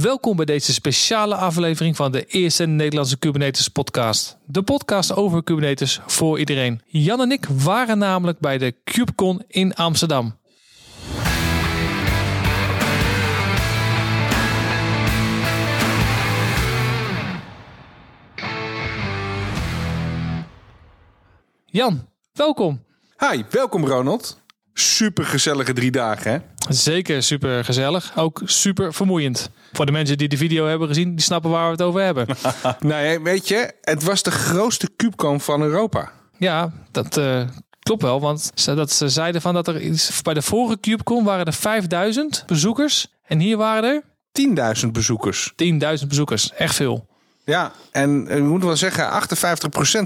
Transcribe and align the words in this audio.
Welkom 0.00 0.36
bij 0.36 0.44
deze 0.44 0.72
speciale 0.72 1.34
aflevering 1.34 1.96
van 1.96 2.12
de 2.12 2.24
eerste 2.24 2.66
Nederlandse 2.66 3.18
Kubernetes 3.18 3.68
podcast. 3.68 4.36
De 4.46 4.62
podcast 4.62 5.16
over 5.16 5.42
Kubernetes 5.42 6.00
voor 6.06 6.38
iedereen. 6.38 6.80
Jan 6.86 7.20
en 7.20 7.30
ik 7.30 7.46
waren 7.46 7.98
namelijk 7.98 8.38
bij 8.38 8.58
de 8.58 8.74
KubeCon 8.84 9.42
in 9.48 9.74
Amsterdam. 9.74 10.38
Jan, 21.66 22.08
welkom. 22.32 22.84
Hi, 23.18 23.42
welkom 23.50 23.86
Ronald. 23.86 24.41
Super 24.74 25.24
gezellige 25.24 25.72
drie 25.72 25.90
dagen, 25.90 26.32
hè? 26.32 26.38
Zeker 26.68 27.22
super 27.22 27.64
gezellig. 27.64 28.12
Ook 28.16 28.42
super 28.44 28.94
vermoeiend. 28.94 29.50
Voor 29.72 29.86
de 29.86 29.92
mensen 29.92 30.18
die 30.18 30.28
de 30.28 30.36
video 30.36 30.66
hebben 30.66 30.88
gezien, 30.88 31.10
die 31.10 31.24
snappen 31.24 31.50
waar 31.50 31.64
we 31.64 31.70
het 31.70 31.82
over 31.82 32.00
hebben. 32.02 32.26
nou 32.80 33.04
ja, 33.04 33.22
weet 33.22 33.48
je, 33.48 33.72
het 33.80 34.02
was 34.02 34.22
de 34.22 34.30
grootste 34.30 34.88
KubeCon 34.96 35.40
van 35.40 35.62
Europa. 35.62 36.12
Ja, 36.38 36.72
dat 36.90 37.16
uh, 37.16 37.42
klopt 37.78 38.02
wel. 38.02 38.20
Want 38.20 38.50
ze, 38.54 38.74
dat 38.74 38.90
ze 38.92 39.08
zeiden 39.08 39.40
van 39.40 39.54
dat 39.54 39.68
er 39.68 39.80
iets, 39.80 40.22
bij 40.22 40.34
de 40.34 40.42
vorige 40.42 40.78
KubeCon 40.80 41.24
waren 41.24 41.46
er 41.46 41.52
5000 41.52 42.44
bezoekers. 42.46 43.06
En 43.26 43.38
hier 43.38 43.56
waren 43.56 43.84
er 43.84 44.02
10.000 44.84 44.90
bezoekers. 44.90 45.52
10.000 46.02 46.06
bezoekers, 46.08 46.52
echt 46.52 46.74
veel. 46.74 47.10
Ja, 47.44 47.72
en 47.90 48.24
we 48.24 48.40
moeten 48.40 48.68
wel 48.68 48.76
zeggen, 48.76 49.22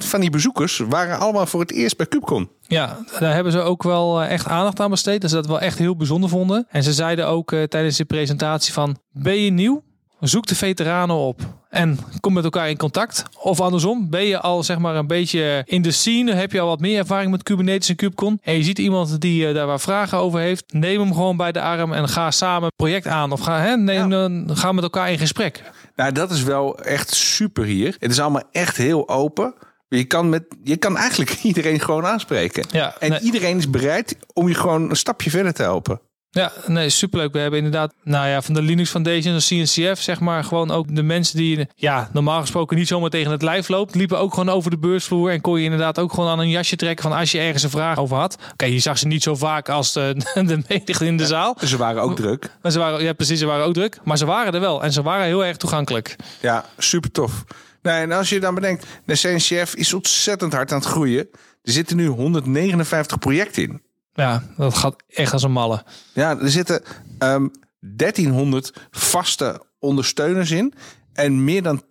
58% 0.03 0.07
van 0.07 0.21
die 0.21 0.31
bezoekers 0.31 0.79
waren 0.89 1.19
allemaal 1.19 1.47
voor 1.47 1.61
het 1.61 1.73
eerst 1.73 1.97
bij 1.97 2.07
KubeCon. 2.07 2.51
Ja, 2.61 2.99
daar 3.19 3.35
hebben 3.35 3.53
ze 3.53 3.61
ook 3.61 3.83
wel 3.83 4.23
eh, 4.23 4.31
echt 4.31 4.47
aandacht 4.47 4.81
aan 4.81 4.91
besteed. 4.91 5.21
Dat 5.21 5.31
ze 5.31 5.37
dat 5.37 5.47
wel 5.47 5.61
echt 5.61 5.79
heel 5.79 5.97
bijzonder 5.97 6.31
vonden. 6.31 6.67
En 6.71 6.83
ze 6.83 6.93
zeiden 6.93 7.27
ook 7.27 7.53
uh, 7.53 7.63
tijdens 7.63 7.97
de 7.97 8.05
presentatie 8.05 8.73
van, 8.73 8.99
ben 9.13 9.43
je 9.43 9.51
nieuw? 9.51 9.83
Zoek 10.21 10.47
de 10.47 10.55
veteranen 10.55 11.17
op 11.17 11.41
en 11.77 11.99
kom 12.21 12.33
met 12.33 12.45
elkaar 12.45 12.71
in 12.71 12.77
contact. 12.77 13.23
Of 13.39 13.61
andersom, 13.61 14.11
ben 14.11 14.25
je 14.25 14.41
al 14.41 14.63
zeg 14.63 14.79
maar 14.79 14.97
een 14.97 15.07
beetje 15.07 15.63
in 15.67 15.83
de 15.83 15.91
scene, 15.91 16.33
heb 16.33 16.53
je 16.53 16.61
al 16.61 16.67
wat 16.67 16.81
meer 16.81 16.99
ervaring 16.99 17.31
met 17.31 17.43
Kubernetes 17.43 17.89
en 17.89 17.97
KubeCon. 17.97 18.39
En 18.43 18.55
je 18.55 18.63
ziet 18.63 18.79
iemand 18.79 19.21
die 19.21 19.49
uh, 19.49 19.55
daar 19.55 19.67
waar 19.67 19.81
vragen 19.81 20.19
over 20.19 20.41
heeft, 20.41 20.73
neem 20.73 21.01
hem 21.01 21.13
gewoon 21.13 21.37
bij 21.37 21.53
de 21.53 21.61
arm 21.61 21.93
en 21.93 22.09
ga 22.09 22.31
samen 22.31 22.65
een 22.65 22.77
project 22.77 23.07
aan. 23.07 23.33
Of 23.33 23.41
ga, 23.41 23.61
hè, 23.61 23.77
neem, 23.77 24.13
ja. 24.13 24.55
ga 24.55 24.73
met 24.73 24.85
elkaar 24.85 25.11
in 25.11 25.19
gesprek. 25.19 25.63
Nou, 25.97 26.13
dat 26.13 26.31
is 26.31 26.43
wel 26.43 26.79
echt 26.79 27.15
super 27.15 27.65
hier. 27.65 27.97
Het 27.99 28.11
is 28.11 28.21
allemaal 28.21 28.49
echt 28.53 28.77
heel 28.77 29.09
open. 29.09 29.55
Je 29.89 30.05
kan, 30.05 30.29
met, 30.29 30.45
je 30.63 30.77
kan 30.77 30.97
eigenlijk 30.97 31.31
iedereen 31.51 31.81
gewoon 31.81 32.07
aanspreken. 32.07 32.65
Ja, 32.71 32.95
en 32.99 33.11
nee. 33.11 33.21
iedereen 33.21 33.57
is 33.57 33.71
bereid 33.71 34.17
om 34.33 34.49
je 34.49 34.55
gewoon 34.55 34.91
een 34.91 34.97
stapje 34.97 35.31
verder 35.31 35.53
te 35.53 35.63
helpen. 35.63 36.01
Ja, 36.31 36.53
nee, 36.67 36.91
superleuk. 36.91 37.33
We 37.33 37.39
hebben 37.39 37.59
inderdaad, 37.59 37.95
nou 38.03 38.29
ja, 38.29 38.43
van 38.43 38.55
de 38.55 38.63
Linux 38.63 38.91
Foundation, 38.91 39.39
de 39.39 39.45
CNCF, 39.45 40.03
zeg 40.03 40.21
maar, 40.21 40.45
gewoon 40.45 40.71
ook 40.71 40.95
de 40.95 41.03
mensen 41.03 41.37
die, 41.37 41.69
ja, 41.75 42.11
normaal 42.13 42.41
gesproken 42.41 42.77
niet 42.77 42.89
zomaar 42.89 43.11
tegen 43.11 43.31
het 43.31 43.43
lijf 43.43 43.69
loopt, 43.69 43.95
liepen 43.95 44.19
ook 44.19 44.35
gewoon 44.35 44.49
over 44.49 44.71
de 44.71 44.79
beursvloer 44.79 45.31
en 45.31 45.41
kon 45.41 45.59
je 45.59 45.65
inderdaad 45.65 45.99
ook 45.99 46.13
gewoon 46.13 46.31
aan 46.31 46.39
een 46.39 46.51
jasje 46.51 46.77
trekken 46.77 47.11
van 47.11 47.19
als 47.19 47.33
je 47.33 47.39
ergens 47.39 47.63
een 47.63 47.71
vraag 47.71 47.99
over 47.99 48.17
had. 48.17 48.35
Oké, 48.35 48.53
okay, 48.53 48.73
je 48.73 48.79
zag 48.79 48.99
ze 48.99 49.07
niet 49.07 49.23
zo 49.23 49.35
vaak 49.35 49.69
als 49.69 49.93
de, 49.93 50.15
de 50.35 50.63
menigte 50.69 51.07
in 51.07 51.17
de 51.17 51.27
zaal. 51.27 51.57
Ja, 51.61 51.67
ze 51.67 51.77
waren 51.77 52.03
ook 52.03 52.17
druk. 52.17 52.51
Maar 52.63 52.73
ze 52.73 52.79
waren, 52.79 53.03
ja, 53.03 53.13
precies, 53.13 53.39
ze 53.39 53.47
waren 53.47 53.67
ook 53.67 53.75
druk, 53.75 53.99
maar 54.05 54.19
ze 54.19 54.25
waren 54.25 54.55
er 54.55 54.61
wel 54.61 54.83
en 54.83 54.93
ze 54.93 55.03
waren 55.03 55.27
heel 55.27 55.45
erg 55.45 55.57
toegankelijk. 55.57 56.17
Ja, 56.41 56.65
super 56.79 57.11
tof. 57.11 57.45
Nee, 57.83 58.01
en 58.01 58.13
als 58.13 58.29
je 58.29 58.41
dan 58.41 58.55
bedenkt, 58.55 58.87
de 59.05 59.15
CNCF 59.15 59.75
is 59.75 59.95
ontzettend 59.95 60.53
hard 60.53 60.73
aan 60.73 60.79
het 60.79 60.89
groeien. 60.89 61.29
Er 61.63 61.73
zitten 61.73 61.97
nu 61.97 62.07
159 62.07 63.19
projecten 63.19 63.63
in. 63.63 63.83
Ja, 64.17 64.43
dat 64.57 64.75
gaat 64.75 64.97
echt 65.09 65.33
als 65.33 65.43
een 65.43 65.53
malle. 65.53 65.85
Ja, 66.13 66.39
er 66.39 66.51
zitten 66.51 66.83
um, 67.19 67.51
1300 67.81 68.73
vaste 68.91 69.63
ondersteuners 69.79 70.51
in. 70.51 70.75
En 71.13 71.45
meer 71.45 71.63
dan 71.63 71.83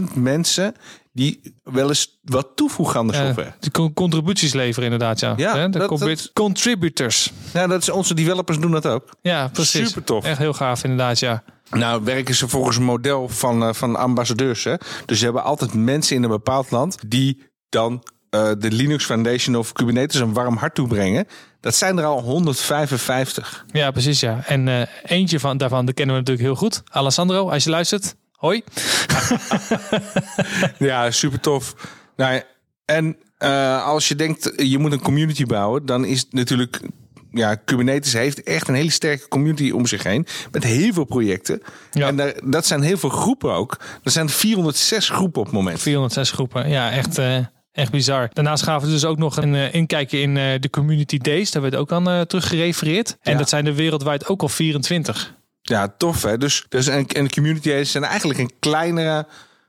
200.000 0.00 0.04
mensen 0.14 0.74
die 1.12 1.54
wel 1.62 1.88
eens 1.88 2.18
wat 2.22 2.48
toevoegen 2.54 3.00
aan 3.00 3.06
de 3.06 3.14
software. 3.14 3.48
Uh, 3.48 3.70
die 3.72 3.92
contributies 3.92 4.52
leveren 4.52 4.84
inderdaad, 4.84 5.20
ja. 5.20 5.34
ja 5.36 5.68
de 5.68 5.78
dat, 5.78 5.98
dat, 5.98 6.30
contributors. 6.32 7.32
Ja, 7.52 7.66
dat 7.66 7.82
is, 7.82 7.90
onze 7.90 8.14
developers 8.14 8.58
doen 8.58 8.70
dat 8.70 8.86
ook. 8.86 9.08
Ja, 9.20 9.48
precies. 9.48 9.88
Super 9.88 10.04
tof. 10.04 10.24
Echt 10.24 10.38
heel 10.38 10.52
gaaf 10.52 10.82
inderdaad, 10.82 11.18
ja. 11.18 11.42
Nou, 11.70 12.04
werken 12.04 12.34
ze 12.34 12.48
volgens 12.48 12.76
een 12.76 12.82
model 12.82 13.28
van, 13.28 13.62
uh, 13.62 13.72
van 13.72 13.96
ambassadeurs. 13.96 14.64
Hè? 14.64 14.74
Dus 15.06 15.18
ze 15.18 15.24
hebben 15.24 15.42
altijd 15.42 15.74
mensen 15.74 16.16
in 16.16 16.22
een 16.22 16.28
bepaald 16.28 16.70
land 16.70 16.98
die 17.06 17.42
dan 17.68 18.02
uh, 18.30 18.50
de 18.58 18.70
Linux 18.70 19.04
Foundation 19.04 19.56
of 19.56 19.72
Kubernetes 19.72 20.20
een 20.20 20.32
warm 20.32 20.56
hart 20.56 20.74
toebrengen. 20.74 21.26
Dat 21.60 21.74
zijn 21.74 21.98
er 21.98 22.04
al 22.04 22.20
155. 22.20 23.64
Ja, 23.72 23.90
precies 23.90 24.20
ja. 24.20 24.42
En 24.46 24.66
uh, 24.66 24.82
eentje 25.04 25.40
van, 25.40 25.56
daarvan, 25.56 25.86
de 25.86 25.92
kennen 25.92 26.14
we 26.14 26.20
natuurlijk 26.20 26.48
heel 26.48 26.56
goed. 26.56 26.82
Alessandro, 26.88 27.50
als 27.50 27.64
je 27.64 27.70
luistert, 27.70 28.14
hoi. 28.32 28.62
ja, 30.78 31.10
super 31.10 31.40
tof. 31.40 31.74
Nou, 32.16 32.42
en 32.84 33.16
uh, 33.38 33.86
als 33.86 34.08
je 34.08 34.14
denkt, 34.14 34.52
je 34.56 34.78
moet 34.78 34.92
een 34.92 35.02
community 35.02 35.44
bouwen, 35.44 35.86
dan 35.86 36.04
is 36.04 36.20
het 36.20 36.32
natuurlijk 36.32 36.80
ja, 37.32 37.54
Kubernetes 37.54 38.12
heeft 38.12 38.42
echt 38.42 38.68
een 38.68 38.74
hele 38.74 38.90
sterke 38.90 39.28
community 39.28 39.70
om 39.70 39.86
zich 39.86 40.02
heen. 40.02 40.26
Met 40.50 40.64
heel 40.64 40.92
veel 40.92 41.04
projecten. 41.04 41.62
Ja. 41.90 42.06
En 42.06 42.16
daar, 42.16 42.34
dat 42.44 42.66
zijn 42.66 42.82
heel 42.82 42.96
veel 42.96 43.08
groepen 43.08 43.52
ook. 43.52 43.80
Er 44.02 44.10
zijn 44.10 44.28
406 44.28 45.08
groepen 45.08 45.40
op 45.40 45.46
het 45.46 45.54
moment. 45.54 45.80
406 45.80 46.30
groepen, 46.30 46.68
ja, 46.68 46.90
echt. 46.90 47.18
Echt 47.78 47.90
bizar. 47.90 48.30
Daarnaast 48.32 48.62
gaven 48.62 48.86
we 48.88 48.94
dus 48.94 49.04
ook 49.04 49.18
nog 49.18 49.36
een 49.36 49.54
uh, 49.54 49.74
inkijkje 49.74 50.20
in 50.20 50.36
uh, 50.36 50.54
de 50.60 50.70
Community 50.70 51.18
Days. 51.18 51.50
Daar 51.50 51.62
werd 51.62 51.76
ook 51.76 51.92
aan 51.92 52.08
uh, 52.08 52.20
terug 52.20 52.48
gerefereerd. 52.48 53.16
En 53.22 53.32
Ja. 53.32 53.38
dat 53.38 53.48
zijn 53.48 53.66
er 53.66 53.74
wereldwijd 53.74 54.26
ook 54.26 54.42
al 54.42 54.48
24. 54.48 55.34
Ja, 55.62 55.94
tof 55.98 56.22
hè. 56.22 56.38
Dus, 56.38 56.64
dus 56.68 56.86
en, 56.86 57.06
en 57.06 57.24
de 57.24 57.30
community 57.30 57.68
days 57.68 57.90
zijn 57.90 58.04
eigenlijk 58.04 58.38
een 58.38 58.52
kleinere 58.58 59.26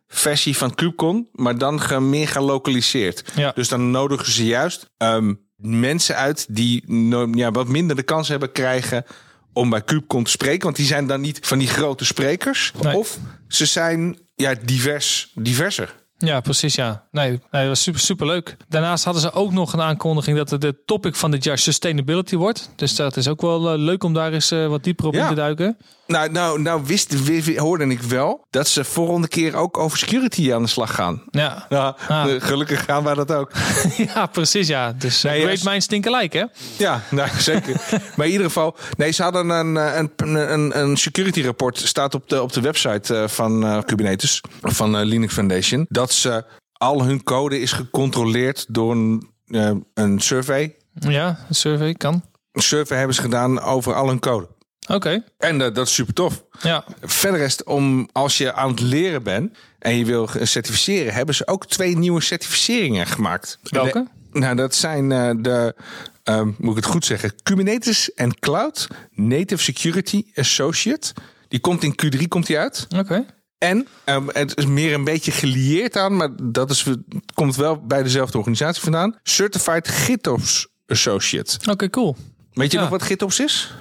versie 0.08 0.58
van 0.58 0.76
KubeCon. 0.76 1.28
Maar 1.32 1.58
dan 1.58 1.82
ge, 1.82 2.00
meer 2.00 2.28
gelokaliseerd. 2.28 3.24
Ja. 3.36 3.52
Dus 3.56 3.68
dan 3.68 3.92
nodigen 3.92 4.32
ze 4.32 4.46
juist 4.46 4.90
um, 4.98 5.40
mensen 5.56 6.16
uit 6.16 6.46
die 6.50 6.84
no, 6.86 7.28
ja, 7.32 7.52
wat 7.52 7.68
minder 7.68 7.96
de 7.96 8.04
kans 8.04 8.28
hebben 8.28 8.52
krijgen 8.52 9.06
om 9.54 9.70
bij 9.70 9.82
KubeCon 9.82 10.24
te 10.24 10.32
spreken. 10.32 10.64
Want 10.64 10.76
die 10.76 10.86
zijn 10.86 11.08
dan 11.08 11.22
niet 11.22 11.40
van 11.42 11.58
die 11.58 11.68
grote 11.68 12.06
sprekers. 12.06 12.72
Nee. 12.82 12.96
Of 12.96 13.18
ze 13.48 13.66
zijn 13.66 14.18
ja, 14.36 14.56
divers, 14.66 15.32
diverser. 15.36 15.96
Ja, 16.26 16.40
precies 16.40 16.76
ja. 16.76 17.04
Nee, 17.12 17.30
nee, 17.30 17.40
dat 17.52 17.68
was 17.68 17.84
super, 17.84 18.00
super 18.02 18.26
leuk. 18.28 18.58
Daarnaast 18.68 19.04
hadden 19.04 19.22
ze 19.22 19.32
ook 19.32 19.52
nog 19.52 19.74
een 19.74 19.82
aankondiging 19.82 20.38
dat 20.38 20.50
het 20.50 20.62
de 20.62 20.84
topic 20.86 21.16
van 21.16 21.32
dit 21.32 21.44
jaar 21.44 21.58
sustainability 21.58 22.36
wordt. 22.36 22.70
Dus 22.76 22.96
dat 22.96 23.18
is 23.18 23.28
ook 23.28 23.42
wel 23.42 23.74
uh, 23.74 23.80
leuk 23.80 24.04
om 24.04 24.14
daar 24.14 24.34
eens 24.34 24.52
uh, 24.52 24.68
wat 24.68 24.84
dieper 24.84 25.06
op 25.08 25.14
Ja. 25.14 25.22
in 25.24 25.28
te 25.30 25.36
duiken. 25.36 25.78
Nou, 26.10 26.32
nou, 26.32 26.62
nou 26.62 26.82
wist, 26.86 27.24
wi- 27.24 27.60
hoorde 27.60 27.86
ik 27.88 28.02
wel 28.02 28.46
dat 28.50 28.68
ze 28.68 28.84
volgende 28.84 29.28
keer 29.28 29.56
ook 29.56 29.78
over 29.78 29.98
security 29.98 30.54
aan 30.54 30.62
de 30.62 30.68
slag 30.68 30.96
gaan. 30.96 31.24
Ja, 31.32 31.66
Ja, 31.70 31.96
Ah. 32.08 32.26
de- 32.26 32.42
gelukkig 32.42 32.84
gaan 32.86 33.04
wij 33.04 33.14
dat 33.14 33.32
ook. 33.32 33.52
ja 34.14 34.26
precies 34.26 34.68
ja. 34.68 34.92
Dus 34.92 35.26
uh, 35.26 35.32
Nee, 35.32 35.40
great 35.42 35.56
als- 35.56 35.64
minds 35.64 35.86
think 35.86 36.08
alike 36.08 36.38
hè. 36.38 36.46
Ja, 36.84 37.02
nou, 37.12 37.30
zeker. 37.40 37.82
maar 38.16 38.26
in 38.26 38.32
ieder 38.32 38.46
geval, 38.48 38.76
nee, 38.98 39.12
ze 39.12 39.24
hadden 39.24 39.50
een, 39.50 39.78
eh, 39.78 39.96
een, 39.98 40.52
een, 40.54 40.80
een 40.80 40.98
security 40.98 41.42
rapport, 41.44 41.78
staat 41.78 42.14
op 42.14 42.30
de, 42.30 42.42
op 42.42 42.54
de 42.54 42.62
website 42.62 43.26
van 43.30 43.64
uh, 43.66 43.82
Kubernetes, 43.86 44.42
van 44.62 44.96
uh, 45.00 45.06
Linux 45.06 45.34
Foundation, 45.34 45.86
dat 45.90 46.12
ze 46.12 46.44
al 46.74 47.04
hun 47.04 47.24
code 47.24 47.60
is 47.60 47.72
gecontroleerd 47.72 48.66
door 48.70 48.92
een, 48.92 49.28
uh, 49.48 49.72
een 49.94 50.20
survey. 50.20 50.76
Ja, 50.94 51.40
een 51.50 51.56
survey 51.56 51.94
kan. 51.94 52.24
Een 52.52 52.62
survey 52.62 52.98
hebben 52.98 53.16
ze 53.16 53.22
gedaan 53.22 53.62
over 53.62 53.94
al 53.94 54.08
hun 54.08 54.20
code. 54.20 54.48
Oké, 54.82 54.94
okay. 54.94 55.24
En 55.38 55.56
uh, 55.56 55.74
dat 55.74 55.88
is 55.88 55.94
super 55.94 56.14
tof. 56.14 56.44
ja. 56.62 56.84
Verder 57.02 57.42
is 57.42 57.52
het 57.52 57.64
om, 57.64 58.10
als 58.12 58.38
je 58.38 58.54
aan 58.54 58.70
het 58.70 58.80
leren 58.80 59.24
bent 59.24 59.58
en 59.80 59.98
je 59.98 60.06
wil 60.06 60.30
certificeren, 60.42 61.14
hebben 61.14 61.36
ze 61.36 61.48
ook 61.48 61.66
twee 61.66 61.98
nieuwe 61.98 62.22
certificeringen 62.22 63.08
gemaakt. 63.08 63.60
Welke? 63.64 64.08
De, 64.32 64.40
nou, 64.40 64.56
dat 64.56 64.76
zijn 64.76 65.12
uh, 65.12 65.32
de, 65.38 65.76
um, 66.24 66.56
moet 66.58 66.78
ik 66.78 66.84
het 66.84 66.92
goed 66.92 67.06
zeggen, 67.06 67.34
Kubernetes 67.44 68.14
en 68.14 68.40
Cloud 68.40 68.88
Native 69.14 69.64
Security 69.64 70.24
Associate. 70.36 71.14
Die 71.48 71.60
komt 71.60 71.84
in 71.84 71.96
Q3 72.06 72.28
komt 72.28 72.46
die 72.46 72.58
uit. 72.58 72.86
Oké. 72.90 73.00
Okay. 73.00 73.26
En 73.58 73.88
um, 74.06 74.30
het 74.34 74.58
is 74.58 74.66
meer 74.66 74.94
een 74.94 75.04
beetje 75.04 75.32
gelieerd 75.32 75.98
aan, 75.98 76.16
maar 76.16 76.30
dat 76.44 76.70
is, 76.70 76.86
komt 77.34 77.56
wel 77.56 77.86
bij 77.86 78.04
dezelfde 78.04 78.38
organisatie 78.38 78.84
vandaan. 78.84 79.16
Certified 79.24 79.88
GitOps 79.88 80.68
Associate. 80.88 81.58
Oké, 81.60 81.72
okay, 81.72 81.90
cool. 81.90 82.16
Weet 82.54 82.72
je 82.72 82.78
ja. 82.78 82.84
nog 82.84 82.92
wat 82.92 83.04
GitOps 83.04 83.40
is? 83.40 83.74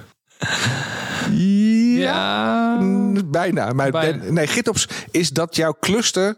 Ja, 1.99 2.79
bijna. 3.25 3.73
Maar 3.73 3.91
bijna. 3.91 4.31
nee, 4.31 4.47
GitOps 4.47 4.89
is 5.11 5.31
dat 5.31 5.57
jouw 5.57 5.77
cluster 5.81 6.37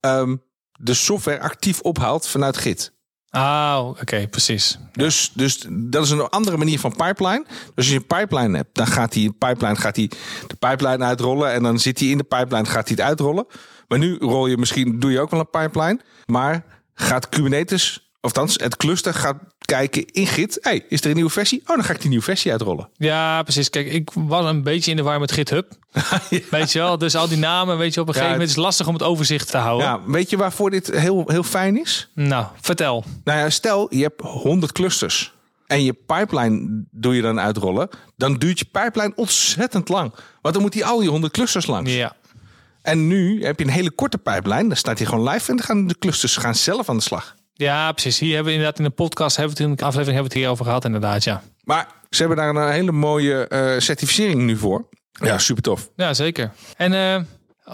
um, 0.00 0.42
de 0.72 0.94
software 0.94 1.40
actief 1.40 1.80
ophaalt 1.80 2.26
vanuit 2.26 2.56
Git. 2.56 2.92
Ah, 3.28 3.86
oké, 3.88 4.00
okay, 4.00 4.28
precies. 4.28 4.78
Dus, 4.92 5.30
dus 5.34 5.66
dat 5.70 6.04
is 6.04 6.10
een 6.10 6.28
andere 6.28 6.56
manier 6.56 6.78
van 6.78 6.96
pipeline. 6.96 7.44
Dus 7.48 7.74
als 7.76 7.88
je 7.88 7.94
een 7.94 8.06
pipeline 8.06 8.56
hebt, 8.56 8.74
dan 8.74 8.86
gaat 8.86 9.12
die 9.12 9.32
pipeline 9.32 9.76
gaat 9.76 9.94
die 9.94 10.08
de 10.46 10.56
pipeline 10.58 11.04
uitrollen 11.04 11.52
en 11.52 11.62
dan 11.62 11.78
zit 11.78 11.98
hij 11.98 12.08
in 12.08 12.18
de 12.18 12.24
pipeline, 12.24 12.64
gaat 12.64 12.88
hij 12.88 12.96
het 12.96 13.00
uitrollen. 13.00 13.46
Maar 13.88 13.98
nu 13.98 14.16
rol 14.18 14.46
je 14.46 14.58
misschien, 14.58 14.98
doe 15.00 15.10
je 15.10 15.20
ook 15.20 15.30
wel 15.30 15.40
een 15.40 15.50
pipeline, 15.50 16.00
maar 16.26 16.64
gaat 16.94 17.28
Kubernetes, 17.28 18.12
of 18.20 18.34
het 18.34 18.76
cluster 18.76 19.14
gaat 19.14 19.36
kijken 19.72 20.04
in 20.06 20.26
Git. 20.26 20.58
hey, 20.60 20.84
is 20.88 21.00
er 21.00 21.08
een 21.08 21.14
nieuwe 21.14 21.30
versie? 21.30 21.60
Oh, 21.60 21.76
dan 21.76 21.84
ga 21.84 21.92
ik 21.92 22.00
die 22.00 22.08
nieuwe 22.08 22.24
versie 22.24 22.50
uitrollen. 22.50 22.88
Ja, 23.12 23.42
precies. 23.42 23.70
Kijk, 23.70 23.92
ik 23.92 24.10
was 24.14 24.44
een 24.44 24.62
beetje 24.62 24.90
in 24.90 24.96
de 24.96 25.02
war 25.02 25.20
met 25.20 25.32
GitHub. 25.32 25.72
Weet 26.50 26.72
je 26.72 26.78
wel? 26.78 26.98
Dus 26.98 27.14
al 27.14 27.28
die 27.28 27.38
namen, 27.38 27.78
weet 27.78 27.94
je, 27.94 28.00
op 28.00 28.06
een 28.06 28.12
gegeven 28.12 28.32
moment 28.32 28.50
is 28.50 28.56
het 28.56 28.64
lastig 28.64 28.86
om 28.86 28.94
het 28.94 29.02
overzicht 29.02 29.50
te 29.50 29.56
houden. 29.56 29.86
Ja, 29.86 30.00
weet 30.06 30.30
je 30.30 30.36
waarvoor 30.36 30.70
dit 30.70 30.86
heel, 30.86 31.24
heel 31.26 31.42
fijn 31.42 31.80
is? 31.80 32.10
Nou, 32.14 32.46
vertel. 32.60 33.04
Nou 33.24 33.38
ja, 33.38 33.50
stel 33.50 33.86
je 33.94 34.02
hebt 34.02 34.20
100 34.20 34.72
clusters 34.72 35.32
en 35.66 35.84
je 35.84 35.92
pipeline 35.92 36.84
doe 36.90 37.14
je 37.14 37.22
dan 37.22 37.40
uitrollen, 37.40 37.88
dan 38.16 38.34
duurt 38.34 38.58
je 38.58 38.64
pipeline 38.64 39.12
ontzettend 39.14 39.88
lang. 39.88 40.14
Want 40.40 40.54
dan 40.54 40.62
moet 40.62 40.72
die 40.72 40.84
al 40.84 40.98
die 40.98 41.08
100 41.08 41.32
clusters 41.32 41.66
langs. 41.66 41.94
Ja. 41.94 42.16
En 42.82 43.06
nu 43.06 43.44
heb 43.44 43.58
je 43.58 43.64
een 43.64 43.70
hele 43.70 43.90
korte 43.90 44.18
pipeline, 44.18 44.68
dan 44.68 44.76
staat 44.76 44.98
hij 44.98 45.06
gewoon 45.06 45.28
live 45.28 45.50
en 45.50 45.56
dan 45.56 45.66
gaan 45.66 45.86
de 45.86 45.98
clusters 45.98 46.36
gaan 46.36 46.54
zelf 46.54 46.88
aan 46.88 46.96
de 46.96 47.02
slag. 47.02 47.34
Ja, 47.52 47.92
precies. 47.92 48.18
Hier 48.18 48.34
hebben 48.34 48.52
we 48.52 48.58
inderdaad 48.58 48.78
in 48.78 48.84
de 48.84 48.90
podcast, 48.90 49.36
hebben 49.36 49.56
we 49.56 49.62
het 49.62 49.70
in 49.70 49.76
de 49.76 49.84
aflevering 49.84 50.14
hebben 50.14 50.32
we 50.32 50.38
het 50.38 50.38
hierover 50.38 50.64
gehad, 50.64 50.84
inderdaad, 50.84 51.24
ja. 51.24 51.42
Maar 51.64 51.88
ze 52.10 52.18
hebben 52.18 52.36
daar 52.36 52.56
een 52.56 52.72
hele 52.72 52.92
mooie 52.92 53.48
eh, 53.48 53.78
certificering 53.78 54.42
nu 54.42 54.56
voor. 54.56 54.88
Ja, 55.12 55.38
super 55.38 55.62
tof. 55.62 55.90
Ja, 55.96 56.14
zeker. 56.14 56.52
En 56.76 56.92
eh, 56.92 57.22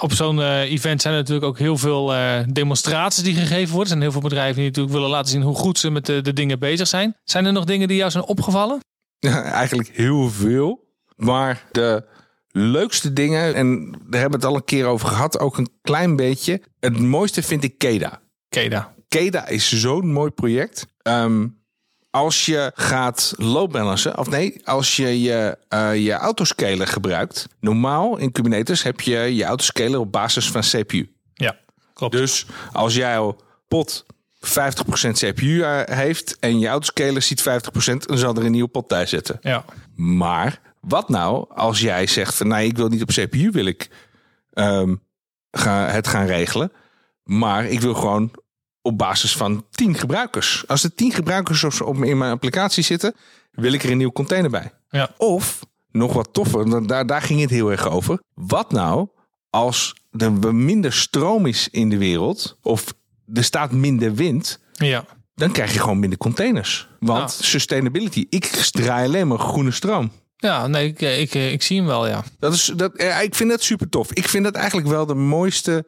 op 0.03 0.13
zo'n 0.13 0.41
eh, 0.41 0.61
event 0.61 1.03
zijn 1.03 1.15
er 1.15 1.21
natuurlijk 1.21 1.47
ook 1.47 1.59
heel 1.59 1.77
veel 1.77 2.15
eh, 2.15 2.41
demonstraties 2.53 3.23
die 3.23 3.35
gegeven 3.35 3.75
worden. 3.75 3.81
Er 3.81 3.89
zijn 3.89 4.01
heel 4.01 4.13
veel 4.13 4.21
bedrijven 4.21 4.57
die 4.57 4.65
natuurlijk 4.65 4.95
willen 4.95 5.11
laten 5.11 5.31
zien 5.31 5.43
hoe 5.43 5.55
goed 5.55 5.79
ze 5.79 5.91
met 5.91 6.07
de, 6.07 6.23
de 6.23 6.33
dingen 6.33 6.59
bezig 6.59 6.87
zijn. 6.87 7.17
Zijn 7.25 7.45
er 7.47 7.53
nog 7.53 7.65
dingen 7.65 7.89
die 7.89 7.97
jou 7.97 8.11
zijn 8.11 8.25
opgevallen? 8.25 8.81
Ja, 9.19 9.43
eigenlijk 9.43 9.91
heel 9.93 10.31
veel. 10.31 10.87
Maar 11.17 11.65
de 11.71 12.05
leukste 12.49 13.13
dingen, 13.13 13.55
en 13.55 13.91
daar 13.91 14.21
hebben 14.21 14.41
we 14.41 14.47
het 14.47 14.55
al 14.55 14.57
een 14.57 14.65
keer 14.65 14.87
over 14.87 15.09
gehad, 15.09 15.39
ook 15.39 15.59
een 15.59 15.71
klein 15.83 16.17
beetje. 16.17 16.63
Het 16.81 16.99
mooiste 16.99 17.43
vind 17.43 17.65
ik 17.65 17.79
Keda. 17.79 18.21
Keda. 18.49 18.95
Keda 19.09 19.47
is 19.47 19.81
zo'n 19.81 20.13
mooi 20.13 20.31
project. 20.31 20.87
Ehm, 21.03 21.47
als 22.11 22.47
je 22.47 22.73
gaat 22.75 23.35
load 23.37 23.71
balancen, 23.71 24.19
of 24.19 24.31
nee, 24.31 24.61
als 24.65 24.97
je 24.97 25.21
je, 25.21 25.59
eh, 25.69 26.05
je 26.05 26.13
autoscaler 26.13 26.87
gebruikt. 26.87 27.49
Normaal 27.61 28.17
in 28.17 28.33
Kubernetes 28.33 28.83
heb 28.83 29.01
je 29.01 29.35
je 29.35 29.45
autoscaler 29.45 30.01
op 30.01 30.13
basis 30.13 30.51
van 30.51 30.61
CPU. 30.61 31.13
Ja, 31.35 31.57
klopt. 31.95 32.17
Dus 32.17 32.47
als 32.73 32.95
jouw 32.95 33.37
pot 33.69 34.07
50% 34.41 35.19
CPU 35.19 35.63
eh, 35.63 35.97
heeft 35.97 36.37
en 36.39 36.59
je 36.59 36.69
autoscaler 36.69 37.23
ziet 37.23 37.43
50%, 37.43 38.07
dan 38.07 38.19
zal 38.19 38.35
er 38.35 38.45
een 38.45 38.53
nieuwe 38.53 38.69
pot 38.69 38.89
bij 38.89 39.07
zitten. 39.07 39.39
Ja. 39.41 39.65
Maar 39.95 40.61
wat 40.81 41.09
nou 41.09 41.47
als 41.55 41.81
jij 41.81 42.07
zegt 42.07 42.35
van 42.35 42.49
nee, 42.49 42.67
ik 42.67 42.77
wil 42.77 42.89
niet 42.89 43.03
op 43.03 43.09
CPU 43.09 43.51
wil 43.51 43.67
ik 43.67 43.89
ehm, 44.53 44.95
ga, 45.51 45.87
het 45.87 46.09
gaan 46.09 46.27
regelen. 46.27 46.73
Maar 47.23 47.65
ik 47.65 47.81
wil 47.81 47.95
gewoon 47.95 48.31
op 48.83 48.99
basis 48.99 49.37
van 49.37 49.67
10 49.71 49.95
gebruikers. 49.95 50.65
Als 50.67 50.85
er 50.85 50.95
10 50.95 51.13
gebruikers 51.13 51.65
op, 51.65 51.81
op, 51.81 52.05
in 52.05 52.19
mijn 52.19 52.33
applicatie 52.33 52.83
zitten, 52.83 53.15
wil 53.53 53.73
ik 53.73 53.83
er 53.83 53.91
een 53.91 53.97
nieuw 53.99 54.13
container 54.13 54.51
bij. 54.51 54.73
Ja. 54.91 55.11
Of 55.17 55.61
nog 55.91 56.13
wat 56.13 56.33
toffer, 56.33 56.69
want 56.69 56.89
daar, 56.89 57.07
daar 57.07 57.23
ging 57.23 57.41
het 57.41 57.51
heel 57.51 57.71
erg 57.71 57.89
over. 57.89 58.23
Wat 58.35 58.73
nou 58.73 59.09
als 59.51 59.95
er 60.13 60.55
minder 60.55 60.93
stroom 60.93 61.47
is 61.47 61.69
in 61.71 61.89
de 61.89 61.99
wereld, 61.99 62.59
of 62.63 62.95
er 63.35 63.45
staat 63.45 63.73
minder 63.73 64.15
wind, 64.15 64.61
Ja. 64.73 65.05
dan 65.35 65.53
krijg 65.53 65.73
je 65.73 65.79
gewoon 65.81 65.99
minder 65.99 66.19
containers. 66.19 66.89
Want 67.01 67.31
sustainability, 67.31 68.27
ik 68.29 68.45
draai 68.47 69.07
alleen 69.07 69.29
maar 69.29 69.39
groene 69.39 69.71
stroom. 69.71 70.11
Ja, 70.37 70.67
nee, 70.67 70.87
ik, 70.89 71.01
ik, 71.01 71.35
ik 71.35 71.63
zie 71.63 71.77
hem 71.77 71.87
wel, 71.87 72.07
ja. 72.07 72.25
Dat 72.39 72.53
is, 72.53 72.73
dat, 72.77 72.97
eh, 72.97 73.23
ik 73.23 73.35
vind 73.35 73.51
dat 73.51 73.63
super 73.63 73.89
tof. 73.89 74.13
Ik 74.13 74.29
vind 74.29 74.45
dat 74.45 74.55
eigenlijk 74.55 74.89
wel 74.89 75.07
de 75.07 75.15
mooiste 75.15 75.87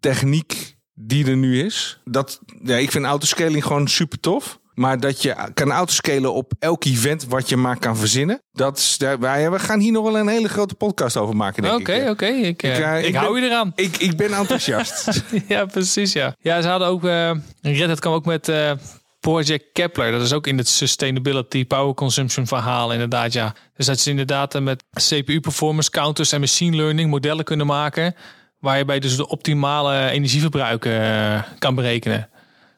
techniek 0.00 0.76
die 1.00 1.26
er 1.26 1.36
nu 1.36 1.64
is. 1.64 2.00
Dat, 2.04 2.40
ja, 2.62 2.76
ik 2.76 2.90
vind 2.90 3.04
autoscaling 3.04 3.64
gewoon 3.64 3.88
super 3.88 4.20
tof. 4.20 4.58
Maar 4.74 5.00
dat 5.00 5.22
je 5.22 5.36
kan 5.54 5.70
autoscalen 5.70 6.32
op 6.32 6.52
elk 6.58 6.84
event 6.84 7.26
wat 7.26 7.48
je 7.48 7.56
maar 7.56 7.78
kan 7.78 7.96
verzinnen. 7.96 8.42
Dat 8.52 8.78
is, 8.78 8.96
wij, 9.20 9.50
we 9.50 9.58
gaan 9.58 9.80
hier 9.80 9.92
nog 9.92 10.04
wel 10.04 10.18
een 10.18 10.28
hele 10.28 10.48
grote 10.48 10.74
podcast 10.74 11.16
over 11.16 11.36
maken, 11.36 11.62
denk 11.62 11.74
Oké, 11.80 11.92
ik. 11.92 12.08
oké. 12.08 12.26
Ik, 12.26 12.62
eh, 12.62 12.92
eh, 12.92 12.98
ik, 12.98 13.06
ik 13.06 13.14
hou 13.14 13.40
je 13.40 13.46
eraan. 13.46 13.72
Ik, 13.74 13.96
ik 13.96 14.16
ben 14.16 14.32
enthousiast. 14.32 15.22
ja, 15.48 15.64
precies, 15.64 16.12
ja. 16.12 16.36
Ja, 16.40 16.62
ze 16.62 16.68
hadden 16.68 16.88
ook... 16.88 17.04
eh 17.04 17.30
Red 17.62 17.88
Hat 17.88 18.00
kwam 18.00 18.12
ook 18.12 18.24
met 18.24 18.48
eh, 18.48 18.72
Project 19.20 19.64
Kepler. 19.72 20.12
Dat 20.12 20.22
is 20.22 20.32
ook 20.32 20.46
in 20.46 20.58
het 20.58 20.68
sustainability 20.68 21.66
power 21.66 21.94
consumption 21.94 22.46
verhaal, 22.46 22.92
inderdaad, 22.92 23.32
ja. 23.32 23.54
Dus 23.76 23.86
dat 23.86 23.98
ze 23.98 24.10
inderdaad 24.10 24.54
eh, 24.54 24.62
met 24.62 24.84
CPU 25.08 25.40
performance 25.40 25.90
counters 25.90 26.32
en 26.32 26.40
machine 26.40 26.76
learning 26.76 27.10
modellen 27.10 27.44
kunnen 27.44 27.66
maken... 27.66 28.14
waar 28.60 28.78
je 28.78 28.84
bij 28.84 28.98
dus 28.98 29.16
de 29.16 29.28
optimale 29.28 30.10
energieverbruik 30.10 30.84
eh, 30.84 31.42
kan 31.58 31.74
berekenen. 31.74 32.28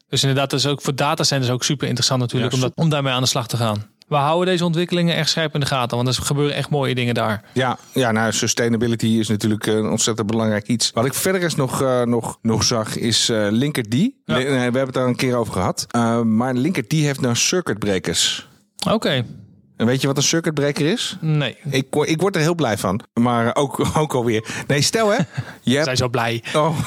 Dus 0.08 0.22
inderdaad, 0.22 0.50
dat 0.50 0.58
is 0.58 0.66
ook 0.66 0.82
voor 0.82 0.94
datacenters 0.94 1.52
ook 1.52 1.64
super 1.64 1.86
interessant 1.86 2.20
natuurlijk... 2.20 2.52
Ja, 2.52 2.58
om, 2.58 2.64
dat, 2.64 2.72
om 2.74 2.88
daarmee 2.88 3.12
aan 3.12 3.22
de 3.22 3.28
slag 3.28 3.46
te 3.46 3.56
gaan. 3.56 3.90
We 4.08 4.18
houden 4.18 4.46
deze 4.46 4.64
ontwikkelingen 4.64 5.16
echt 5.16 5.30
scherp 5.30 5.54
in 5.54 5.60
de 5.60 5.66
gaten... 5.66 5.96
want 5.96 6.08
er 6.08 6.22
gebeuren 6.22 6.54
echt 6.54 6.70
mooie 6.70 6.94
dingen 6.94 7.14
daar. 7.14 7.42
Ja, 7.52 7.78
ja, 7.92 8.10
nou, 8.10 8.32
sustainability 8.32 9.06
is 9.06 9.28
natuurlijk 9.28 9.66
een 9.66 9.90
ontzettend 9.90 10.26
belangrijk 10.26 10.68
iets. 10.68 10.90
Wat 10.90 11.04
ik 11.04 11.14
verder 11.14 11.42
eens 11.42 11.54
nog, 11.54 11.82
eh, 11.82 12.02
nog, 12.02 12.38
nog 12.42 12.64
zag, 12.64 12.96
is 12.96 13.28
eh 13.28 13.46
Linkerd. 13.50 13.94
We 14.24 14.32
hebben 14.34 14.80
het 14.80 14.94
daar 14.94 15.06
een 15.06 15.16
keer 15.16 15.36
over 15.36 15.52
gehad. 15.52 15.86
Uh, 15.96 16.20
maar 16.20 16.54
Linkerd 16.54 16.92
heeft 16.92 17.20
nou 17.20 17.34
circuit 17.36 17.78
breakers. 17.78 18.48
Oké, 18.90 19.24
En 19.82 19.88
weet 19.88 20.00
je 20.00 20.06
wat 20.06 20.16
een 20.16 20.22
circuit 20.22 20.54
breaker 20.54 20.86
is? 20.86 21.16
nee. 21.20 21.56
Ik, 21.70 21.94
ik 21.94 22.20
word 22.20 22.34
er 22.36 22.40
heel 22.40 22.54
blij 22.54 22.78
van. 22.78 23.00
Maar 23.14 23.56
ook, 23.56 23.86
ook 23.98 24.14
alweer. 24.14 24.64
Nee, 24.66 24.82
stel 24.82 25.08
hè. 25.08 25.16
Je 25.16 25.24
Zijn 25.72 25.84
hebt, 25.86 25.98
zo 25.98 26.08
blij. 26.08 26.44
oh. 26.54 26.78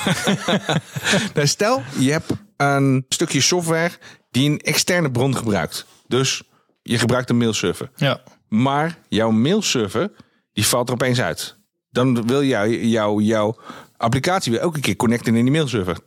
nee, 1.35 1.45
stel, 1.45 1.81
je 1.99 2.11
hebt 2.11 2.31
een 2.57 3.05
stukje 3.09 3.41
software 3.41 3.91
die 4.31 4.49
een 4.49 4.59
externe 4.59 5.11
bron 5.11 5.35
gebruikt. 5.35 5.85
Dus 6.07 6.43
je 6.81 6.97
gebruikt 6.97 7.29
een 7.29 7.37
mailserver. 7.37 7.89
Ja. 7.95 8.21
Maar 8.47 8.97
jouw 9.09 9.31
mailserver, 9.31 10.11
die 10.53 10.65
valt 10.65 10.87
er 10.87 10.93
opeens 10.93 11.21
uit. 11.21 11.57
Dan 11.89 12.27
wil 12.27 12.43
jij 12.43 12.85
jouw, 12.85 13.59
applicatie 13.97 14.51
weer 14.51 14.61
elke 14.61 14.79
keer 14.79 14.95
connecten 14.95 15.35
in 15.35 15.43
die 15.43 15.53
mailserver. 15.53 15.97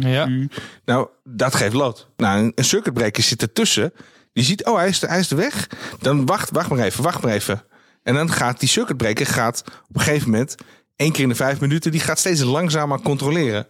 Ja. 0.00 0.28
Nou, 0.84 1.08
dat 1.24 1.54
geeft 1.54 1.74
lood. 1.74 2.08
Nou, 2.16 2.38
een, 2.38 2.52
een 2.54 2.64
circuit 2.64 2.94
breaker 2.94 3.22
zit 3.22 3.42
ertussen. 3.42 3.92
Die 4.36 4.44
ziet, 4.44 4.64
oh, 4.64 4.76
hij 4.76 4.88
is, 4.88 5.00
hij 5.00 5.18
is 5.18 5.28
weg. 5.28 5.68
Dan 6.00 6.26
wacht, 6.26 6.50
wacht 6.50 6.68
maar 6.68 6.78
even, 6.78 7.02
wacht 7.02 7.22
maar 7.22 7.32
even. 7.32 7.62
En 8.02 8.14
dan 8.14 8.30
gaat 8.32 8.60
die 8.60 8.68
circuit 8.68 8.96
breaker 8.96 9.26
gaat 9.26 9.64
op 9.88 9.96
een 9.96 10.00
gegeven 10.00 10.30
moment, 10.30 10.54
één 10.96 11.12
keer 11.12 11.22
in 11.22 11.28
de 11.28 11.34
vijf 11.34 11.60
minuten, 11.60 11.90
die 11.90 12.00
gaat 12.00 12.18
steeds 12.18 12.42
langzamer 12.42 13.00
controleren. 13.00 13.66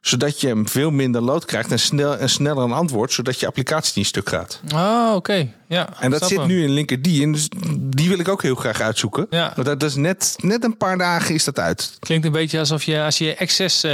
Zodat 0.00 0.40
je 0.40 0.46
hem 0.46 0.68
veel 0.68 0.90
minder 0.90 1.20
lood 1.20 1.44
krijgt 1.44 1.70
en, 1.70 1.78
snel, 1.78 2.16
en 2.16 2.28
sneller 2.30 2.64
een 2.64 2.72
antwoord, 2.72 3.12
zodat 3.12 3.40
je 3.40 3.46
applicatie 3.46 3.92
niet 3.96 4.06
stuk 4.06 4.28
gaat. 4.28 4.60
Oh, 4.74 5.12
oké. 5.14 5.48
Ja, 5.68 5.88
En 6.00 6.10
dat 6.10 6.28
zit 6.28 6.38
hem. 6.38 6.46
nu 6.46 6.62
in 6.62 6.70
Linkerd 6.70 7.06
en 7.06 7.32
dus 7.32 7.48
die 7.78 8.08
wil 8.08 8.18
ik 8.18 8.28
ook 8.28 8.42
heel 8.42 8.54
graag 8.54 8.80
uitzoeken. 8.80 9.26
Ja. 9.30 9.52
Want 9.54 9.66
dat 9.66 9.82
is 9.82 9.94
net, 9.94 10.34
net 10.38 10.64
een 10.64 10.76
paar 10.76 10.98
dagen 10.98 11.34
is 11.34 11.44
dat 11.44 11.58
uit. 11.58 11.96
Klinkt 11.98 12.26
een 12.26 12.32
beetje 12.32 12.58
alsof 12.58 12.82
je 12.82 13.02
als 13.02 13.18
je 13.18 13.36
access 13.38 13.82
eh, 13.84 13.92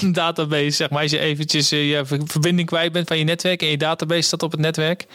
database, 0.12 0.70
zeg 0.70 0.90
maar, 0.90 1.02
als 1.02 1.10
je 1.10 1.18
eventjes 1.18 1.70
eh, 1.72 1.90
je 1.90 2.06
ver- 2.06 2.20
verbinding 2.24 2.68
kwijt 2.68 2.92
bent 2.92 3.08
van 3.08 3.18
je 3.18 3.24
netwerk 3.24 3.62
en 3.62 3.68
je 3.68 3.78
database 3.78 4.22
staat 4.22 4.42
op 4.42 4.50
het 4.50 4.60
netwerk, 4.60 5.06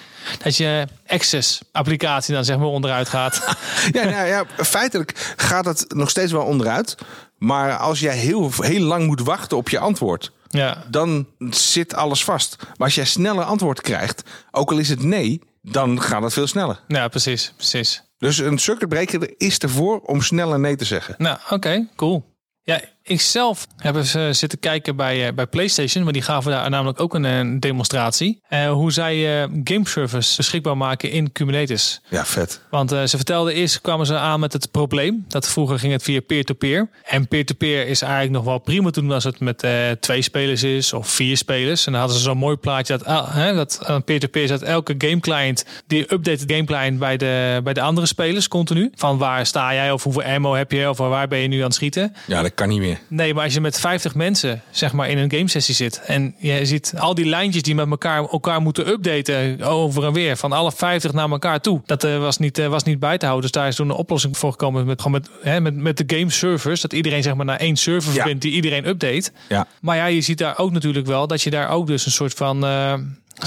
dat 0.43 0.57
je 0.57 0.87
access 1.07 1.61
applicatie 1.71 2.33
dan 2.33 2.45
zeg 2.45 2.57
maar 2.57 2.67
onderuit 2.67 3.09
gaat. 3.09 3.41
Ja, 3.91 4.03
nou 4.03 4.27
ja, 4.27 4.45
feitelijk 4.57 5.33
gaat 5.37 5.65
het 5.65 5.85
nog 5.93 6.09
steeds 6.09 6.31
wel 6.31 6.43
onderuit. 6.43 6.95
Maar 7.43 7.77
als 7.77 7.99
jij 7.99 8.17
heel, 8.17 8.51
heel 8.57 8.83
lang 8.83 9.05
moet 9.05 9.21
wachten 9.21 9.57
op 9.57 9.69
je 9.69 9.79
antwoord, 9.79 10.31
ja. 10.49 10.83
dan 10.89 11.27
zit 11.49 11.93
alles 11.93 12.23
vast. 12.23 12.55
Maar 12.59 12.87
als 12.87 12.95
jij 12.95 13.05
sneller 13.05 13.43
antwoord 13.43 13.81
krijgt, 13.81 14.23
ook 14.51 14.71
al 14.71 14.77
is 14.77 14.89
het 14.89 15.03
nee, 15.03 15.41
dan 15.61 16.01
gaat 16.01 16.23
het 16.23 16.33
veel 16.33 16.47
sneller. 16.47 16.79
ja, 16.87 17.07
precies, 17.07 17.53
precies. 17.55 18.03
Dus 18.17 18.37
een 18.37 18.57
circuit 18.57 18.89
breaker 18.89 19.33
is 19.37 19.57
ervoor 19.57 19.99
om 19.99 20.21
sneller 20.21 20.59
nee 20.59 20.75
te 20.75 20.85
zeggen. 20.85 21.15
Nou, 21.17 21.37
oké, 21.49 21.87
cool. 21.95 22.25
Ja, 22.61 22.81
ik 23.03 23.21
zelf 23.21 23.67
heb 23.77 23.95
eens 23.95 24.15
eh, 24.15 24.27
zitten 24.31 24.59
kijken 24.59 24.95
bij, 24.95 25.27
eh, 25.27 25.33
bij 25.33 25.47
PlayStation, 25.47 26.03
maar 26.03 26.13
die 26.13 26.21
gaven 26.21 26.51
daar 26.51 26.69
namelijk 26.69 26.99
ook 26.99 27.13
een, 27.13 27.59
demonstratie. 27.59 28.41
Eh, 28.47 28.71
hoe 28.71 28.91
zij 28.91 29.47
game 29.63 29.87
servers 29.87 30.35
beschikbaar 30.35 30.77
maken 30.77 31.11
in 31.11 31.31
Kubernetes. 31.31 32.01
Ja, 32.09 32.25
vet. 32.25 32.61
Want 32.69 32.89
ze 32.89 33.07
vertelden 33.07 33.53
eerst 33.53 33.81
kwamen 33.81 34.05
ze 34.05 34.17
aan 34.17 34.39
met 34.39 34.53
het 34.53 34.71
probleem. 34.71 35.25
Dat 35.27 35.47
vroeger 35.47 35.79
ging 35.79 35.91
het 35.91 36.03
via 36.03 36.21
peer-to-peer. 36.21 36.89
En 37.03 37.27
peer-to-peer 37.27 37.87
is 37.87 38.01
eigenlijk 38.01 38.33
nog 38.33 38.43
wel 38.43 38.59
prima 38.59 38.89
toen 38.89 39.11
als 39.11 39.23
het 39.23 39.39
met 39.39 39.67
twee 39.99 40.21
spelers 40.21 40.63
is 40.63 40.93
of 40.93 41.09
vier 41.09 41.37
spelers. 41.37 41.85
En 41.85 41.91
dan 41.91 42.01
hadden 42.01 42.19
ze 42.19 42.23
zo'n 42.23 42.37
mooi 42.37 42.55
plaatje 42.55 42.97
dat, 42.97 43.07
ah, 43.07 43.33
hè, 43.35 43.53
dat 43.53 44.01
peer-to-peer 44.05 44.43
is 44.43 44.49
dat 44.49 44.61
elke 44.61 44.95
game 44.97 45.19
client 45.19 45.65
die 45.87 46.01
update 46.01 46.41
het 46.41 46.51
game 46.51 46.65
client 46.65 46.99
bij 46.99 47.17
de, 47.17 47.61
bij 47.63 47.73
de 47.73 47.81
andere 47.81 48.07
spelers 48.07 48.47
continu. 48.47 48.91
Van 48.95 49.17
waar 49.17 49.45
sta 49.45 49.73
jij 49.73 49.91
of 49.91 50.03
hoeveel 50.03 50.23
ammo 50.23 50.53
heb 50.53 50.71
je 50.71 50.89
of 50.89 50.97
waar 50.97 51.27
ben 51.27 51.39
je 51.39 51.47
nu 51.47 51.57
aan 51.57 51.63
het 51.63 51.73
schieten. 51.73 52.13
Ja, 52.27 52.41
dat 52.41 52.53
kan 52.53 52.69
niet 52.69 52.79
meer. 52.79 52.92
Nee, 53.07 53.33
maar 53.33 53.43
als 53.43 53.53
je 53.53 53.61
met 53.61 53.79
50 53.79 54.15
mensen 54.15 54.61
zeg 54.71 54.93
maar 54.93 55.09
in 55.09 55.17
een 55.17 55.31
gamesessie 55.31 55.75
zit 55.75 56.01
en 56.05 56.35
je 56.37 56.65
ziet 56.65 56.93
al 56.97 57.15
die 57.15 57.25
lijntjes 57.25 57.63
die 57.63 57.75
met 57.75 57.89
elkaar, 57.89 58.17
elkaar 58.29 58.61
moeten 58.61 58.87
updaten 58.87 59.61
over 59.61 60.03
en 60.03 60.13
weer 60.13 60.37
van 60.37 60.51
alle 60.51 60.71
50 60.71 61.13
naar 61.13 61.29
elkaar 61.29 61.61
toe. 61.61 61.81
Dat 61.85 62.03
eh, 62.03 62.17
was, 62.19 62.37
niet, 62.37 62.57
eh, 62.57 62.67
was 62.67 62.83
niet 62.83 62.99
bij 62.99 63.17
te 63.17 63.25
houden. 63.25 63.51
Dus 63.51 63.61
daar 63.61 63.67
is 63.67 63.75
toen 63.75 63.89
een 63.89 63.95
oplossing 63.95 64.37
voor 64.37 64.51
gekomen 64.51 64.85
met, 64.85 65.01
gewoon 65.01 65.21
met, 65.21 65.29
hè, 65.41 65.59
met, 65.61 65.75
met 65.75 65.97
de 65.97 66.17
game 66.17 66.31
servers. 66.31 66.81
Dat 66.81 66.93
iedereen 66.93 67.23
zeg 67.23 67.35
maar 67.35 67.45
naar 67.45 67.59
één 67.59 67.75
server 67.75 68.09
Ja. 68.13 68.15
verbindt 68.17 68.41
die 68.41 68.51
iedereen 68.51 68.87
update. 68.87 69.31
Ja. 69.49 69.67
Maar 69.81 69.95
ja, 69.95 70.05
je 70.05 70.21
ziet 70.21 70.37
daar 70.37 70.57
ook 70.57 70.71
natuurlijk 70.71 71.07
wel 71.07 71.27
dat 71.27 71.41
je 71.41 71.49
daar 71.49 71.69
ook 71.69 71.87
dus 71.87 72.05
een 72.05 72.11
soort 72.11 72.33
van, 72.33 72.65
eh, 72.65 72.93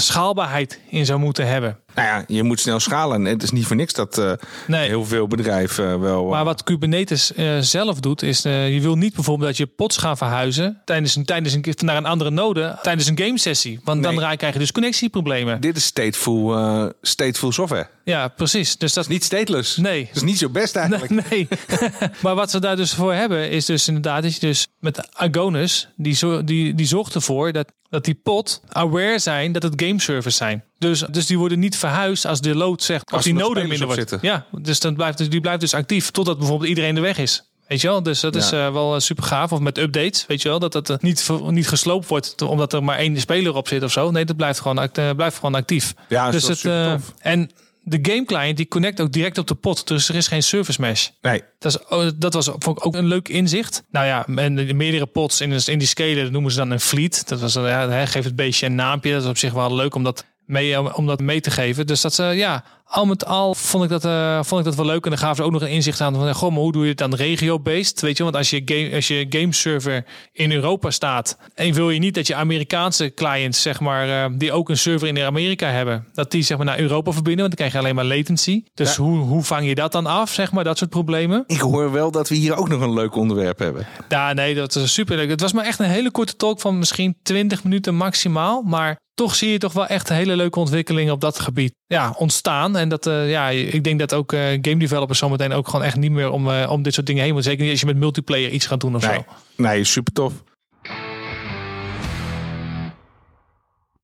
schaalbaarheid 0.01 0.81
in 0.89 1.07
zou 1.07 1.19
moeten 1.19 1.47
hebben. 1.47 1.79
Nou 1.97 2.09
ja, 2.09 2.25
je 2.27 2.43
moet 2.43 2.61
snel 2.61 2.81
schalen. 2.81 3.25
Het 3.25 3.43
is 3.43 3.51
niet 3.51 3.67
voor 3.67 3.77
niks 3.77 3.93
dat 3.93 4.19
uh, 4.19 4.33
Nee. 4.67 4.89
heel 4.89 5.05
veel 5.05 5.27
bedrijven 5.27 5.89
uh, 5.89 6.01
wel... 6.01 6.25
Maar 6.25 6.45
wat 6.45 6.63
Kubernetes 6.63 7.33
uh, 7.37 7.59
zelf 7.61 8.01
doet, 8.01 8.23
is 8.23 8.43
je 8.43 8.79
wil 8.81 8.97
niet 8.97 9.15
bijvoorbeeld 9.15 9.49
dat 9.49 9.57
je 9.57 9.67
pods 9.67 9.97
gaat 9.97 10.19
verhuizen 10.19 10.81
tijdens 10.85 11.17
een, 11.17 11.25
tijdens 11.25 11.55
een, 11.55 11.65
naar 11.77 11.97
een 11.97 12.07
andere 12.07 12.31
node 12.31 12.79
tijdens 12.83 13.07
een 13.07 13.19
game 13.19 13.39
sessie. 13.39 13.81
Want 13.85 14.01
nee. 14.01 14.19
dan 14.19 14.37
krijg 14.37 14.53
je 14.53 14.59
dus 14.59 14.73
connectieproblemen. 14.73 15.61
Dit 15.61 15.77
is 15.77 15.85
stateful, 15.85 16.93
stateful 17.03 17.53
software. 17.53 17.89
Ja, 18.05 18.29
precies. 18.29 18.77
Dus 18.77 18.93
dat 18.93 19.05
is 19.05 19.11
niet 19.11 19.25
stateless. 19.25 19.77
Nee. 19.77 20.05
Dat 20.07 20.17
is 20.17 20.23
niet 20.23 20.39
zo 20.39 20.49
best 20.49 20.77
eigenlijk. 20.77 21.29
Nee. 21.31 21.49
maar 22.23 22.35
wat 22.35 22.51
ze 22.51 22.61
daar 22.61 22.77
dus 22.77 22.95
voor 22.95 23.13
hebben, 23.15 23.51
is 23.51 23.65
dus 23.65 23.89
inderdaad 23.89 24.23
dat 24.23 24.35
je 24.35 24.41
dus 24.41 24.67
met 24.81 25.09
Agonis, 25.13 25.89
die, 25.97 26.15
zo, 26.15 26.45
die, 26.45 26.75
die 26.75 26.87
zorgt 26.87 27.15
ervoor 27.15 27.53
dat, 27.53 27.73
dat 27.89 28.05
die 28.05 28.15
pod 28.15 28.61
aware 28.69 29.19
zijn 29.19 29.53
dat 29.53 29.63
het 29.63 29.83
game 29.83 30.01
servers 30.01 30.37
zijn. 30.37 30.65
Dus, 30.79 31.05
dus 31.11 31.27
die 31.27 31.39
worden 31.39 31.59
niet 31.59 31.77
verhuisd 31.77 32.25
als 32.27 32.41
de 32.41 32.55
load 32.55 32.83
zegt, 32.83 33.05
als, 33.05 33.13
als 33.15 33.25
die 33.25 33.35
node 33.35 33.61
minder 33.65 33.87
wordt. 33.87 34.01
Zitten. 34.01 34.19
Ja, 34.23 34.47
dus 34.61 34.81
dan 34.81 34.95
blijft, 34.95 35.31
die 35.31 35.41
blijft 35.41 35.61
dus 35.61 35.75
actief 35.75 36.11
totdat 36.11 36.39
bijvoorbeeld 36.39 36.69
iedereen 36.69 36.95
de 36.95 37.01
weg 37.01 37.19
is. 37.19 37.51
Weet 37.69 37.81
je 37.81 37.87
wel? 37.89 38.03
Dus 38.03 38.21
dat 38.21 38.35
Ja. 38.35 38.41
is 38.41 38.53
uh, 38.53 38.73
wel 38.73 39.01
super 39.01 39.25
gaaf. 39.25 39.53
Of 39.53 39.59
met 39.59 39.79
updates, 39.79 40.25
weet 40.27 40.43
je 40.43 40.49
wel? 40.49 40.59
Dat 40.59 40.73
het 40.73 40.89
uh, 40.91 40.97
niet, 41.01 41.29
niet 41.51 41.69
gesloopt 41.69 42.09
wordt 42.09 42.43
omdat 42.43 42.73
er 42.73 42.85
maar 42.85 42.99
één 42.99 43.21
speler 43.21 43.55
op 43.55 43.69
zit 43.69 43.83
of 43.83 43.93
zo. 43.93 44.11
Nee, 44.11 44.25
dat 44.25 44.37
blijft 44.37 44.61
gewoon, 44.61 44.79
act- 44.79 44.99
uh, 44.99 45.11
blijft 45.11 45.37
gewoon 45.37 45.55
actief. 45.55 45.95
Ja, 46.09 46.31
dus 46.31 46.45
dat 46.45 46.63
het, 46.63 47.01
en 47.19 47.51
de 47.83 47.99
game 48.03 48.25
client 48.25 48.57
die 48.57 48.69
connect 48.69 49.01
ook 49.01 49.13
direct 49.13 49.39
op 49.39 49.47
de 49.47 49.55
pot. 49.55 49.87
Dus 49.87 50.09
er 50.09 50.15
is 50.15 50.29
geen 50.29 50.43
service 50.43 50.81
mesh. 50.81 51.09
Nee, 51.21 51.43
Dat, 51.59 51.75
is, 51.75 51.89
oh, 51.89 52.09
dat 52.17 52.35
was 52.35 52.45
vond 52.59 52.79
ik 52.79 52.87
ook 52.87 52.95
een 52.95 53.07
leuk 53.07 53.29
inzicht. 53.29 53.83
Nou 53.91 54.07
ja, 54.07 54.27
en 54.27 54.55
de 54.55 54.75
meerdere 54.75 55.07
pots 55.07 55.41
in, 55.41 55.53
in 55.67 55.79
die 55.79 55.89
scalen 55.89 56.23
dat 56.23 56.31
noemen 56.33 56.51
ze 56.51 56.57
dan 56.59 56.71
een 56.71 56.81
fleet. 56.81 57.29
Dat 57.29 57.41
was, 57.41 57.55
ja, 57.55 58.07
geeft 58.07 58.25
het 58.27 58.37
beestje 58.37 58.67
een 58.67 58.75
naampje. 58.75 59.13
Dat 59.13 59.23
is 59.23 59.29
op 59.29 59.39
zich 59.39 59.53
wel 59.53 59.75
leuk 59.75 59.95
om 59.95 60.03
dat 60.03 60.25
mee, 60.47 60.95
om 60.95 61.07
dat 61.07 61.21
mee 61.21 61.41
te 61.41 61.51
geven. 61.51 61.87
Dus 61.87 62.01
dat 62.01 62.15
ze, 62.15 62.23
ja, 62.23 62.65
al 62.89 63.05
met 63.07 63.27
al 63.27 63.55
vond 63.55 63.85
ik 63.85 63.91
dat, 63.91 64.05
eh, 64.05 64.43
vond 64.43 64.61
ik 64.61 64.67
dat 64.67 64.75
wel 64.77 64.87
leuk. 64.87 65.05
En 65.05 65.11
dan 65.11 65.19
gaven 65.19 65.37
ze 65.37 65.43
ook 65.43 65.51
nog 65.53 65.63
een 65.63 65.69
inzicht 65.69 66.01
aan 66.01 66.15
van, 66.15 66.35
goh, 66.35 66.51
maar 66.51 66.61
hoe 66.61 66.73
doe 66.73 66.83
je 66.83 66.89
het 66.89 66.99
dan 66.99 67.15
regio-based? 67.15 68.01
Weet 68.01 68.17
je, 68.17 68.23
want 68.23 68.37
als 68.37 68.51
je, 68.51 68.63
game, 68.65 68.95
als 68.95 69.09
je 69.09 69.27
gameserver 69.29 70.05
in 70.33 70.53
Europa 70.53 70.91
staat 70.91 71.39
en 71.55 71.73
wil 71.73 71.91
je 71.91 71.99
niet 71.99 72.15
dat 72.15 72.27
je 72.27 72.35
Amerikaanse 72.35 73.15
clients, 73.15 73.63
zeg 73.63 73.81
maar, 73.81 74.09
eh, 74.09 74.31
die 74.39 74.53
ook 74.53 74.69
een 74.69 74.79
server 74.79 75.09
in 75.09 75.19
Amerika 75.21 75.69
hebben, 75.69 76.07
dat 76.13 76.31
die 76.31 76.43
zeg 76.43 76.57
maar 76.57 76.67
naar 76.67 76.79
Europa 76.79 77.13
verbinden, 77.13 77.45
want 77.47 77.57
dan 77.57 77.69
krijg 77.69 77.73
je 77.73 77.79
alleen 77.89 78.07
maar 78.07 78.17
latency. 78.17 78.63
Dus 78.75 78.97
Ja. 78.97 79.03
hoe, 79.03 79.19
hoe 79.19 79.43
vang 79.43 79.67
je 79.67 79.75
dat 79.75 79.93
dan 79.93 80.07
af, 80.07 80.31
zeg 80.33 80.53
maar, 80.53 80.65
dat 80.65 80.79
soort 80.79 80.91
problemen? 80.91 81.45
ik 81.47 81.61
hoor 81.61 81.93
wel 81.93 82.11
dat 82.11 82.29
we 82.29 82.35
hier 82.35 82.57
ook 82.57 82.69
nog 82.69 82.81
een 82.81 82.93
leuk 82.93 83.15
onderwerp 83.17 83.59
hebben. 83.59 83.87
Ja, 84.09 84.33
nee, 84.33 84.55
dat 84.55 84.75
is 84.75 84.93
super 84.93 85.17
leuk. 85.17 85.29
Het 85.29 85.41
was 85.41 85.53
maar 85.53 85.65
echt 85.65 85.79
een 85.79 85.87
hele 85.87 86.11
korte 86.11 86.37
talk 86.37 86.61
van 86.61 86.79
misschien 86.79 87.17
20 87.23 87.65
minuten 87.65 87.95
maximaal. 87.95 88.63
Maar 88.63 88.97
toch 89.15 89.35
zie 89.35 89.51
je 89.51 89.59
toch 89.59 89.73
wel 89.73 89.87
echt 89.87 90.09
hele 90.09 90.37
leuke 90.37 90.59
ontwikkelingen 90.59 91.13
op 91.13 91.21
dat 91.21 91.39
gebied 91.39 91.73
ja, 91.87 92.15
ontstaan. 92.19 92.77
En 92.77 92.89
dat, 92.89 93.07
eh, 93.07 93.31
ja, 93.31 93.49
ik 93.49 93.85
denk 93.85 93.99
dat 93.99 94.15
ook 94.15 94.33
eh, 94.33 94.41
game 94.41 94.77
developers 94.77 95.19
zometeen 95.19 95.53
ook 95.53 95.69
gewoon 95.69 95.85
echt 95.85 95.97
niet 95.97 96.11
meer 96.11 96.31
om, 96.31 96.51
eh, 96.51 96.71
om 96.71 96.83
dit 96.83 96.95
soort 96.95 97.07
dingen 97.07 97.23
heen 97.23 97.33
moeten. 97.33 97.51
Zeker 97.51 97.65
niet 97.65 97.73
als 97.73 97.81
je 97.83 97.87
met 97.95 97.97
multiplayer 97.97 98.51
iets 98.51 98.67
gaat 98.67 98.81
doen 98.81 98.95
of 98.95 99.07
Nee, 99.09 99.15
zo. 99.19 99.25
nee 99.63 99.85
super 99.85 100.13
tof. 100.13 100.43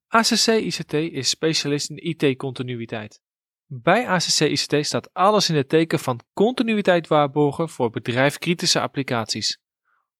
ACC 0.07 0.47
ICT 0.47 0.93
is 0.93 1.29
specialist 1.29 1.89
in 1.89 1.97
IT-continuïteit. 2.09 3.21
Bij 3.65 4.07
ACC 4.07 4.39
ICT 4.39 4.85
staat 4.85 5.13
alles 5.13 5.49
in 5.49 5.55
het 5.55 5.69
teken 5.69 5.99
van 5.99 6.19
continuïteit 6.33 7.07
waarborgen 7.07 7.69
voor 7.69 7.89
bedrijfkritische 7.89 8.79
applicaties. 8.79 9.59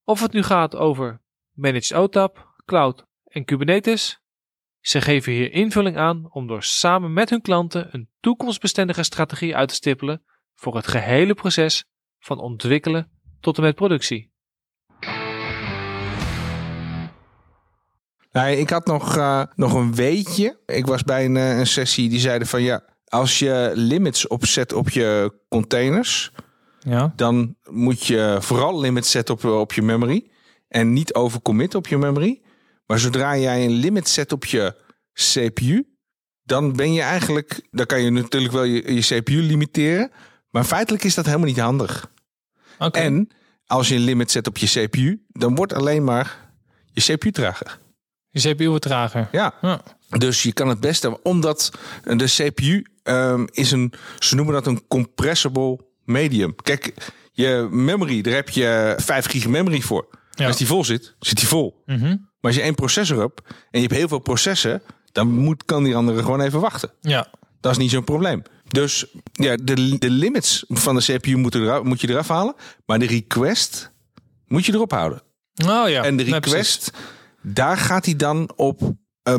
Of 0.04 0.22
het 0.22 0.34
nu 0.34 0.44
gaat 0.44 0.76
over 0.76 1.22
Managed 1.52 1.94
OTAP, 1.98 2.54
Cloud 2.66 3.06
en 3.24 3.46
Kubernetes, 3.46 4.23
ze 4.84 5.02
geven 5.02 5.32
hier 5.32 5.52
invulling 5.52 5.98
aan 5.98 6.28
om 6.30 6.48
door 6.48 6.64
samen 6.64 7.14
met 7.14 7.30
hun 7.30 7.42
klanten 7.42 7.88
een 7.92 8.10
toekomstbestendige 8.20 9.04
strategie 9.04 9.56
uit 9.56 9.70
te 9.70 9.76
stippelen 9.76 10.24
voor 10.54 10.76
het 10.76 10.88
gehele 10.88 11.34
proces 11.34 11.86
van 12.20 12.40
ontwikkelen 12.40 13.12
tot 13.40 13.58
en 13.58 13.64
met 13.64 13.76
productie. 13.76 14.32
Nee, 18.32 18.58
ik 18.58 18.70
had 18.70 18.86
nog, 18.86 19.18
eh, 19.18 19.44
nog 19.56 19.74
een 19.74 19.96
weetje. 19.96 20.60
Ik 20.66 20.86
was 20.86 21.04
bij 21.04 21.26
een, 21.26 21.38
eh, 21.38 21.58
een 21.58 21.68
sessie 21.68 22.10
die 22.10 22.20
zeiden 22.20 22.48
van 22.48 22.62
ja, 22.62 22.84
als 23.06 23.40
je 23.40 23.72
limits 23.76 24.28
opzet 24.28 24.74
op 24.74 24.90
je 24.90 25.34
containers, 25.50 26.32
Ja. 26.80 27.14
dan 27.16 27.56
moet 27.70 28.06
je 28.06 28.38
vooral 28.40 28.80
limits 28.80 29.12
zetten 29.12 29.36
op, 29.36 29.44
op 29.44 29.74
je 29.74 29.82
memory. 29.82 30.32
En 30.68 30.94
niet 30.94 31.14
overcommit 31.14 31.76
op 31.76 31.88
je 31.88 31.98
memory. 31.98 32.42
Maar 32.86 33.00
zodra 33.00 33.38
jij 33.38 33.66
een 33.66 33.72
limit 33.72 34.10
zet 34.10 34.32
op 34.32 34.46
je 34.46 34.76
CPU, 35.14 35.88
dan 36.44 36.74
ben 36.74 36.94
je 36.94 37.02
eigenlijk, 37.02 37.68
dan 37.72 37.86
kan 37.86 38.02
je 38.02 38.10
natuurlijk 38.10 38.54
wel 38.54 38.64
je, 38.64 38.94
je 38.94 39.02
CPU 39.02 39.42
limiteren. 39.42 40.12
Maar 40.50 40.64
feitelijk 40.64 41.04
is 41.04 41.16
dat 41.16 41.26
helemaal 41.26 41.48
niet 41.48 41.60
handig. 41.60 42.12
En 42.92 43.30
als 43.66 43.88
je 43.88 43.96
een 43.96 44.02
limit 44.02 44.32
zet 44.32 44.48
op 44.48 44.58
je 44.58 44.68
CPU, 44.88 45.26
dan 45.28 45.56
wordt 45.56 45.74
alleen 45.74 46.04
maar 46.04 46.52
je 46.92 47.02
CPU 47.02 47.32
trager. 47.32 47.80
Je 48.30 48.54
CPU 48.54 48.68
wordt 48.68 48.84
trager. 48.84 49.28
Ja. 49.32 49.54
Ja. 49.62 49.82
Dus 50.10 50.44
je 50.44 50.54
kan 50.54 50.68
het 50.68 50.80
beste, 50.80 51.22
omdat 51.24 51.72
de 52.04 52.26
CPU 52.26 52.86
ehm, 53.04 53.46
is 53.52 53.72
een, 53.72 53.94
ze 54.20 54.36
noemen 54.36 54.54
dat 54.54 54.68
een 54.68 54.88
compressible 54.88 55.80
medium. 56.06 56.56
Kijk, 56.56 56.94
je 57.32 57.68
memory, 57.72 58.22
daar 58.22 58.34
heb 58.34 58.50
je 58.50 58.96
5 58.98 59.26
gig 59.26 59.48
memory 59.48 59.82
voor. 59.82 60.08
Ja. 60.32 60.48
Als 60.48 60.58
die 60.58 60.68
vol 60.68 60.86
zit, 60.86 61.16
zit 61.20 61.38
die 61.38 61.48
vol. 61.48 61.84
Mhm. 61.86 62.16
Maar 62.44 62.52
als 62.52 62.56
je 62.56 62.62
één 62.62 62.76
processor 62.76 63.20
hebt 63.20 63.42
en 63.46 63.54
je 63.72 63.80
hebt 63.80 63.94
heel 63.94 64.08
veel 64.08 64.20
processen, 64.20 64.82
dan 65.12 65.28
moet, 65.32 65.66
kan 65.66 65.84
die 65.84 65.96
andere 65.96 66.22
gewoon 66.22 66.42
even 66.42 66.60
wachten. 66.60 66.92
ja. 67.02 67.28
Dat 67.60 67.72
is 67.72 67.78
niet 67.78 67.92
zo'n 67.92 68.04
probleem. 68.04 68.42
Dus 68.68 69.06
ja, 69.32 69.56
de, 69.56 69.98
de 69.98 70.10
limits 70.10 70.64
van 70.68 70.96
de 70.96 71.02
CPU 71.04 71.36
moeten 71.36 71.62
eraf, 71.64 71.84
moet 71.84 72.02
je 72.02 72.10
eraf 72.10 72.28
halen. 72.28 72.56
Maar 72.86 73.00
de 73.00 73.06
request 73.06 73.92
moet 74.48 74.66
je 74.66 74.74
erop 74.74 74.92
houden. 74.92 75.22
Oh 75.68 75.90
ja. 75.90 76.04
En 76.04 76.18
de 76.18 76.24
Nee, 76.24 76.34
request, 76.34 76.92
daar 77.42 77.78
gaat 77.78 78.06
hij 78.06 78.16
dan 78.16 78.52
op 78.56 78.82
eh, 79.24 79.36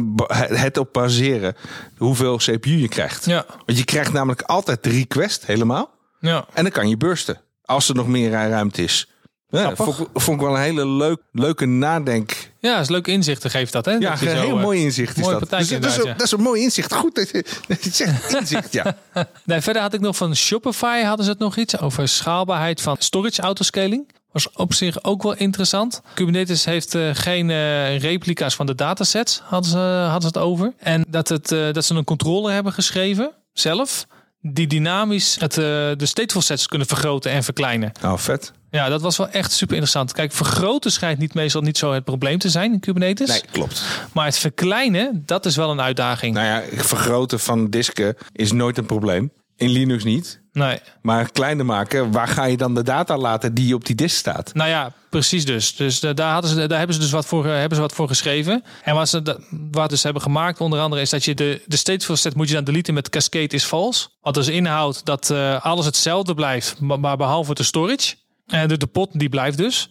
het 0.49 0.77
op 0.79 0.93
baseren 0.93 1.55
hoeveel 1.97 2.37
CPU 2.37 2.71
je 2.79 2.89
krijgt. 2.89 3.25
Ja. 3.25 3.45
Want 3.67 3.79
je 3.79 3.85
krijgt 3.85 4.13
namelijk 4.13 4.43
altijd 4.43 4.83
de 4.83 4.91
request 4.91 5.47
helemaal. 5.47 5.91
Ja. 6.21 6.47
En 6.55 6.63
dan 6.63 6.73
kan 6.73 6.89
je 6.89 6.97
bursten. 6.97 7.41
Als 7.63 7.89
er 7.89 7.95
nog 7.95 8.07
meer 8.09 8.31
ruimte 8.31 8.83
is. 8.83 9.09
Ja, 9.49 9.77
vond, 9.77 9.99
ik- 9.99 10.09
vond 10.15 10.41
ik 10.41 10.47
wel 10.47 10.57
een 10.57 10.63
hele 10.63 10.87
leuk, 10.87 11.21
leuke 11.33 11.67
nadenk. 11.67 12.53
Ja, 12.65 12.81
is 12.81 12.89
leuk 12.89 13.07
inzichten 13.07 13.51
geeft 13.51 13.73
dat, 13.73 13.85
hè? 13.85 13.93
Ja, 13.93 14.11
Dat 14.11 14.21
je 14.21 14.31
een 14.31 14.37
zo, 14.37 14.43
heel 14.43 14.57
eh, 14.57 14.63
mooi 14.63 14.81
inzicht 14.81 15.17
is 15.17 15.27
dat. 15.27 15.41
Dus, 15.41 15.69
dat, 15.69 15.85
is 15.85 15.97
een, 15.97 16.05
dat 16.05 16.23
is 16.23 16.33
een 16.33 16.41
mooi 16.41 16.63
inzicht. 16.63 16.95
Goed 16.95 17.15
dat 17.15 17.31
je, 17.31 17.45
dat 17.67 17.83
je 17.83 17.89
het 17.89 17.97
zegt. 17.97 18.35
Inzicht, 18.41 18.73
ja. 18.73 18.97
Nee, 19.45 19.61
verder 19.61 19.83
had 19.83 19.95
ik 19.95 20.01
nog 20.01 20.17
van 20.17 20.37
Shopify 20.37 21.03
hadden 21.03 21.25
ze 21.25 21.31
het 21.31 21.41
nog 21.41 21.57
iets 21.57 21.79
over 21.79 22.09
schaalbaarheid 22.09 22.81
van 22.81 22.97
storage 22.99 23.43
autoscaling. 23.43 24.13
Was 24.33 24.51
op 24.51 24.73
zich 24.75 25.05
ook 25.05 25.23
wel 25.23 25.35
interessant. 25.35 26.01
Kubernetes 26.15 26.65
heeft 26.65 26.95
eh, 26.95 27.11
geen 27.13 27.51
eh, 27.51 27.99
replica's 27.99 28.55
van 28.55 28.67
de 28.67 28.75
datasets, 28.75 29.41
hadden 29.45 29.71
ze, 29.71 29.79
hadden 29.79 30.21
ze 30.21 30.27
het 30.27 30.39
over. 30.39 30.73
En 30.79 31.05
dat, 31.09 31.29
het, 31.29 31.49
dat 31.49 31.85
ze 31.85 31.95
een 31.95 32.05
controller 32.05 32.53
hebben 32.53 32.73
geschreven, 32.73 33.33
zelf, 33.53 34.07
die 34.47 34.67
dynamisch 34.67 35.37
het, 35.39 35.59
eh, 35.59 35.65
de 35.97 36.07
stateful 36.07 36.43
sets 36.43 36.67
kunnen 36.67 36.87
vergroten 36.87 37.31
en 37.31 37.45
verkleinen. 37.45 37.93
Nou, 38.01 38.19
vet. 38.19 38.53
Ja, 38.71 38.89
dat 38.89 39.01
was 39.01 39.17
wel 39.17 39.29
echt 39.29 39.53
super 39.53 39.75
interessant. 39.75 40.13
Kijk, 40.13 40.33
vergroten 40.33 40.93
schijnt 40.93 41.19
niet 41.19 41.35
meestal 41.35 41.61
niet 41.61 41.79
zo 41.79 41.93
het 41.93 42.05
probleem 42.05 42.39
te 42.39 42.51
zijn 42.51 42.73
in 42.73 42.81
Kubernetes. 42.81 43.29
Nee, 43.29 43.43
klopt. 43.51 43.83
Maar 44.13 44.25
het 44.25 44.39
verkleinen, 44.39 45.23
dat 45.27 45.47
is 45.47 45.57
wel 45.57 45.71
een 45.71 45.81
uitdaging. 45.81 46.35
Nou 46.35 46.47
ja, 46.47 46.83
vergroten 46.83 47.41
van 47.41 47.71
disken 47.71 48.17
is 48.33 48.53
nooit 48.53 48.79
een 48.79 48.87
probleem. 48.87 49.33
In 49.57 49.69
Linux 49.69 50.05
niet. 50.05 50.43
Nee. 50.53 50.79
Maar 51.03 51.31
kleiner 51.31 51.65
maken, 51.65 52.11
waar 52.11 52.29
ga 52.29 52.45
je 52.45 52.57
dan 52.57 52.75
de 52.75 52.83
data 52.83 53.17
laten 53.19 53.55
die 53.55 53.75
op 53.75 53.87
die 53.87 53.95
disk 53.95 54.17
staat? 54.17 54.55
Nou 54.55 54.69
ja, 54.69 54.93
precies 55.11 55.45
dus. 55.45 55.77
Dus 55.77 56.01
daar, 56.01 56.33
hadden 56.33 56.51
ze, 56.51 56.67
daar 56.67 56.79
hebben 56.79 56.97
ze 56.97 57.03
dus 57.03 57.11
wat 57.11 57.27
voor, 57.27 57.47
eh, 57.47 57.53
hebben 57.53 57.75
ze 57.75 57.81
wat 57.81 57.93
voor 57.93 58.09
geschreven. 58.09 58.65
En 58.83 58.95
wat 58.95 59.09
ze 59.09 59.39
wat 59.71 59.91
dus 59.91 60.03
hebben 60.03 60.23
gemaakt, 60.23 60.61
onder 60.61 60.81
andere, 60.81 61.03
is 61.03 61.11
dat 61.11 61.25
je 61.25 61.35
de, 61.35 61.63
de 61.67 61.77
stateful 61.77 62.17
set 62.17 62.35
moet 62.35 62.49
je 62.49 62.55
dan 62.55 62.65
deleten 62.65 62.95
met 62.95 63.09
cascade 63.09 63.55
is 63.55 63.65
false. 63.65 64.09
Wat 64.21 64.35
dus 64.35 64.49
inhoudt 64.49 65.05
dat 65.05 65.31
eh, 65.31 65.65
alles 65.65 65.87
hetzelfde 65.87 66.35
blijft, 66.35 66.81
maar, 66.81 67.01
maar 67.01 67.17
behalve 67.17 67.55
de 67.55 67.63
storage. 67.63 68.15
En 68.47 68.69
de, 68.69 68.77
de 68.77 68.87
pot 68.87 69.19
die 69.19 69.29
blijft 69.29 69.57
dus. 69.57 69.89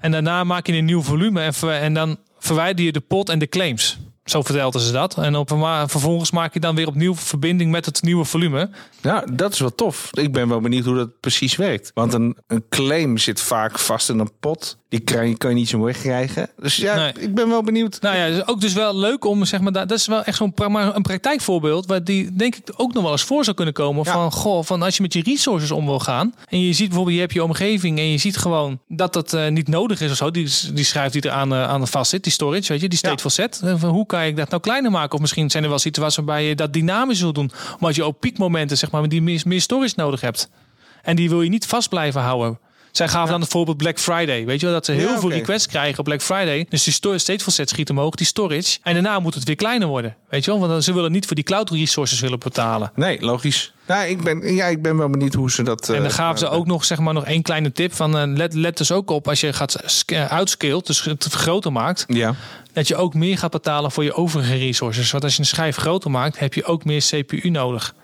En 0.00 0.10
daarna 0.10 0.44
maak 0.44 0.66
je 0.66 0.72
een 0.72 0.84
nieuw 0.84 1.02
volume 1.02 1.40
en, 1.40 1.52
en 1.80 1.94
dan 1.94 2.18
verwijder 2.38 2.84
je 2.84 2.92
de 2.92 3.00
pot 3.00 3.28
en 3.28 3.38
de 3.38 3.48
claims. 3.48 3.98
Zo 4.24 4.42
vertelden 4.42 4.80
ze 4.80 4.92
dat. 4.92 5.18
En 5.18 5.36
op, 5.36 5.48
vervolgens 5.86 6.30
maak 6.30 6.54
je 6.54 6.60
dan 6.60 6.74
weer 6.74 6.86
opnieuw 6.86 7.14
verbinding 7.14 7.70
met 7.70 7.86
het 7.86 8.02
nieuwe 8.02 8.24
volume. 8.24 8.70
Ja, 9.02 9.24
dat 9.32 9.52
is 9.52 9.58
wel 9.60 9.74
tof. 9.74 10.08
Ik 10.12 10.32
ben 10.32 10.48
wel 10.48 10.60
benieuwd 10.60 10.84
hoe 10.84 10.94
dat 10.96 11.20
precies 11.20 11.56
werkt. 11.56 11.90
Want 11.94 12.12
een, 12.12 12.36
een 12.46 12.64
claim 12.68 13.18
zit 13.18 13.40
vaak 13.40 13.78
vast 13.78 14.08
in 14.08 14.18
een 14.18 14.30
pot. 14.40 14.78
Die 14.88 15.00
kan 15.00 15.28
je, 15.28 15.36
kan 15.36 15.50
je 15.50 15.56
niet 15.56 15.68
zo 15.68 15.80
wegkrijgen. 15.80 16.48
Dus 16.58 16.76
ja, 16.76 16.94
Nee. 16.94 17.12
ik 17.18 17.34
ben 17.34 17.48
wel 17.48 17.62
benieuwd. 17.62 18.00
Nou 18.00 18.16
ja, 18.16 18.26
dus 18.28 18.46
ook 18.46 18.60
dus 18.60 18.72
wel 18.72 18.96
leuk 18.96 19.24
om, 19.24 19.44
zeg 19.44 19.60
maar, 19.60 19.72
dat 19.72 19.88
dat 19.88 19.98
is 19.98 20.06
wel 20.06 20.22
echt 20.24 20.36
zo'n 20.36 20.52
pra- 20.54 20.94
een 20.94 21.02
praktijkvoorbeeld 21.02 21.86
waar 21.86 22.04
die 22.04 22.34
denk 22.34 22.56
ik 22.56 22.62
ook 22.76 22.92
nog 22.92 23.02
wel 23.02 23.12
eens 23.12 23.22
voor 23.22 23.44
zou 23.44 23.56
kunnen 23.56 23.74
komen. 23.74 24.04
Ja. 24.04 24.12
Van, 24.12 24.32
goh, 24.32 24.64
van 24.64 24.82
als 24.82 24.96
je 24.96 25.02
met 25.02 25.12
je 25.12 25.22
resources 25.22 25.70
om 25.70 25.84
wil 25.86 25.98
gaan 25.98 26.34
en 26.48 26.60
je 26.60 26.72
ziet 26.72 26.86
bijvoorbeeld, 26.86 27.14
je 27.14 27.20
hebt 27.22 27.32
je 27.32 27.44
omgeving 27.44 27.98
en 27.98 28.10
je 28.10 28.18
ziet 28.18 28.36
gewoon 28.36 28.78
dat 28.88 29.12
dat 29.12 29.32
eh, 29.32 29.48
niet 29.48 29.68
nodig 29.68 30.00
is 30.00 30.10
of 30.10 30.16
zo. 30.16 30.30
Die, 30.30 30.48
die 30.72 30.84
schrijft 30.84 31.12
die 31.12 31.22
er 31.22 31.30
aan, 31.30 31.52
uh, 31.52 31.68
aan 31.68 31.88
vast 31.88 32.10
zit, 32.10 32.22
die 32.22 32.32
storage, 32.32 32.72
weet 32.72 32.80
je, 32.80 32.88
die 32.88 32.98
stateful 32.98 33.30
set. 33.30 33.60
Uh, 33.64 33.82
hoe 33.82 34.06
kan 34.10 34.22
ik 34.22 34.36
dat 34.36 34.50
nou 34.50 34.62
kleiner 34.62 34.90
maken? 34.90 35.14
Of 35.14 35.20
misschien 35.20 35.50
zijn 35.50 35.62
er 35.62 35.68
wel 35.68 35.78
situaties 35.78 36.16
waarbij 36.16 36.44
je 36.44 36.54
dat 36.54 36.72
dynamisch 36.72 37.20
wil 37.20 37.32
doen. 37.32 37.50
Omdat 37.74 37.94
je 37.94 38.06
op 38.06 38.20
piekmomenten, 38.20 38.78
zeg 38.78 38.90
maar, 38.90 39.08
die 39.08 39.22
meer, 39.22 39.42
meer 39.46 39.60
storage 39.60 39.94
nodig 39.96 40.20
hebt. 40.20 40.50
En 41.02 41.16
die 41.16 41.28
wil 41.28 41.42
je 41.42 41.50
niet 41.50 41.66
vast 41.66 41.88
blijven 41.88 42.20
houden. 42.20 42.58
Zij 42.92 43.08
gaven 43.08 43.30
dan 43.30 43.38
bijvoorbeeld 43.40 43.76
Black 43.76 43.98
Friday. 43.98 44.44
Weet 44.44 44.60
je 44.60 44.66
wel, 44.66 44.74
dat 44.74 44.84
ze 44.84 44.92
heel 44.92 45.08
Ja, 45.08 45.20
veel 45.20 45.30
requests 45.30 45.66
krijgen 45.66 45.98
op 45.98 46.04
Black 46.04 46.22
Friday. 46.22 46.66
Dus 46.68 46.82
die 46.84 46.92
sto- 46.92 47.18
stateful 47.18 47.52
set 47.52 47.68
schiet 47.68 47.90
omhoog, 47.90 48.14
die 48.14 48.26
storage. 48.26 48.78
En 48.82 48.92
daarna 48.94 49.18
moet 49.18 49.34
het 49.34 49.44
weer 49.44 49.56
kleiner 49.56 49.88
worden. 49.88 50.16
Weet 50.28 50.44
je 50.44 50.50
wel, 50.50 50.60
want 50.60 50.72
dan- 50.72 50.82
ze 50.82 50.92
willen 50.94 51.12
niet 51.12 51.26
voor 51.26 51.34
die 51.34 51.44
cloud 51.44 51.70
resources 51.70 52.20
willen 52.20 52.38
betalen. 52.38 52.92
Nee, 52.94 53.20
logisch. 53.20 53.72
Nou, 53.86 54.06
ik 54.08 54.22
ben, 54.22 54.54
ja, 54.54 54.66
ik 54.66 54.82
ben 54.82 54.96
wel 54.96 55.10
benieuwd 55.10 55.34
hoe 55.34 55.50
ze 55.50 55.62
dat... 55.62 55.88
En 55.88 55.94
eh, 55.94 56.00
dan 56.00 56.10
gaven 56.10 56.38
ze 56.38 56.48
ook 56.48 56.66
nog, 56.66 56.84
zeg 56.84 56.98
maar, 56.98 57.14
nog 57.14 57.24
één 57.24 57.42
kleine 57.42 57.72
tip 57.72 57.94
van 57.94 58.18
eh, 58.18 58.22
let, 58.26 58.54
let 58.54 58.76
dus 58.76 58.92
ook 58.92 59.10
op 59.10 59.28
als 59.28 59.40
je 59.40 59.52
gaat 59.52 59.76
sc- 59.84 60.10
eh, 60.10 60.30
outscale, 60.30 60.80
dus 60.84 61.02
het 61.04 61.24
groter 61.24 61.72
maakt, 61.72 62.04
Ja. 62.08 62.34
dat 62.72 62.88
je 62.88 62.96
ook 62.96 63.14
meer 63.14 63.38
gaat 63.38 63.50
betalen 63.50 63.90
voor 63.90 64.04
je 64.04 64.14
overige 64.14 64.54
resources. 64.56 65.10
Want 65.10 65.24
als 65.24 65.32
je 65.34 65.40
een 65.40 65.46
schijf 65.46 65.76
groter 65.76 66.10
maakt, 66.10 66.38
heb 66.38 66.54
je 66.54 66.64
ook 66.64 66.84
meer 66.84 67.00
CPU 67.10 67.48
nodig. 67.50 67.94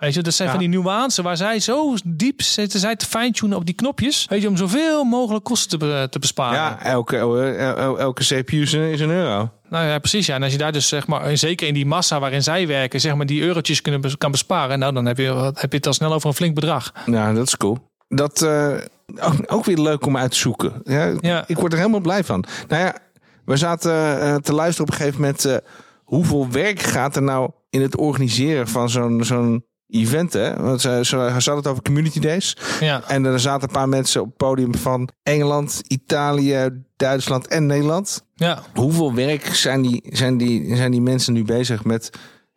Weet 0.00 0.14
je, 0.14 0.22
dat 0.22 0.34
zijn 0.34 0.48
Ja. 0.48 0.54
van 0.54 0.64
die 0.64 0.78
nuances 0.78 1.24
waar 1.24 1.36
zij 1.36 1.60
zo 1.60 1.94
diep 2.04 2.42
zitten, 2.42 2.80
zij 2.80 2.96
te 2.96 3.06
fine-tunen 3.06 3.56
op 3.56 3.66
die 3.66 3.74
knopjes. 3.74 4.26
Weet 4.28 4.42
je, 4.42 4.48
om 4.48 4.56
zoveel 4.56 5.04
mogelijk 5.04 5.44
kosten 5.44 5.78
te, 5.78 6.06
te 6.10 6.18
besparen. 6.18 6.58
Ja, 6.58 6.82
elke, 6.82 7.16
el- 7.16 7.98
elke 7.98 8.22
CPU 8.24 8.60
is 8.62 8.72
een, 8.72 9.10
euro. 9.10 9.50
Nou 9.68 9.86
ja, 9.86 9.98
precies. 9.98 10.26
Ja. 10.26 10.34
En 10.34 10.42
als 10.42 10.52
je 10.52 10.58
daar 10.58 10.72
dus, 10.72 10.88
zeg 10.88 11.06
maar, 11.06 11.36
zeker 11.36 11.66
in 11.68 11.74
die 11.74 11.86
massa 11.86 12.20
waarin 12.20 12.42
zij 12.42 12.66
werken, 12.66 13.00
zeg 13.00 13.14
maar, 13.14 13.26
die 13.26 13.42
eurotjes 13.42 13.80
kunnen, 13.82 14.18
kan 14.18 14.30
besparen, 14.30 14.78
nou, 14.78 14.92
dan 14.94 15.06
heb 15.06 15.16
je, 15.18 15.50
heb 15.54 15.70
je 15.70 15.76
het 15.76 15.86
al 15.86 15.92
snel 15.92 16.12
over 16.12 16.28
een 16.28 16.34
flink 16.34 16.54
bedrag. 16.54 16.92
Nou, 17.06 17.34
dat 17.34 17.46
is 17.46 17.56
cool. 17.56 17.78
Dat 18.08 18.42
eh, 18.42 18.72
ook, 19.20 19.34
ook 19.46 19.64
weer 19.64 19.78
leuk 19.78 20.06
om 20.06 20.16
uit 20.16 20.30
te 20.30 20.36
zoeken. 20.36 20.80
Ja, 20.84 21.14
Ja. 21.20 21.44
Ik 21.46 21.56
word 21.58 21.72
er 21.72 21.78
helemaal 21.78 22.00
blij 22.00 22.24
van. 22.24 22.44
Nou 22.68 22.82
ja, 22.82 22.94
we 23.44 23.56
zaten 23.56 24.20
eh, 24.20 24.34
te 24.34 24.52
luisteren 24.54 24.86
op 24.86 24.92
een 24.92 24.98
gegeven 25.00 25.20
moment. 25.20 25.44
eh, 25.44 25.56
hoeveel 26.04 26.50
werk 26.50 26.80
gaat 26.80 27.16
er 27.16 27.22
nou 27.22 27.50
in 27.70 27.82
het 27.82 27.96
organiseren 27.96 28.68
van 28.68 28.90
zo'n 28.90 29.24
zo'n 29.24 29.64
event? 29.90 30.32
Hè? 30.32 30.56
Want 30.56 30.80
ze, 30.80 31.00
ze, 31.02 31.16
het 31.16 31.66
over 31.66 31.82
community 31.82 32.20
days. 32.20 32.56
Ja. 32.80 33.02
En 33.06 33.24
er 33.24 33.40
zaten 33.40 33.68
een 33.68 33.74
paar 33.74 33.88
mensen 33.88 34.20
op 34.20 34.26
het 34.26 34.36
podium 34.36 34.74
van 34.74 35.08
Engeland, 35.22 35.82
Italië, 35.86 36.68
Duitsland 36.96 37.46
en 37.46 37.66
Nederland. 37.66 38.24
Ja. 38.34 38.62
Hoeveel 38.74 39.14
werk 39.14 39.54
zijn 39.54 39.82
die, 39.82 40.02
zijn 40.10 40.36
die, 40.36 40.76
zijn 40.76 40.90
die 40.90 41.00
mensen 41.00 41.32
nu 41.32 41.44
bezig 41.44 41.84
met 41.84 42.10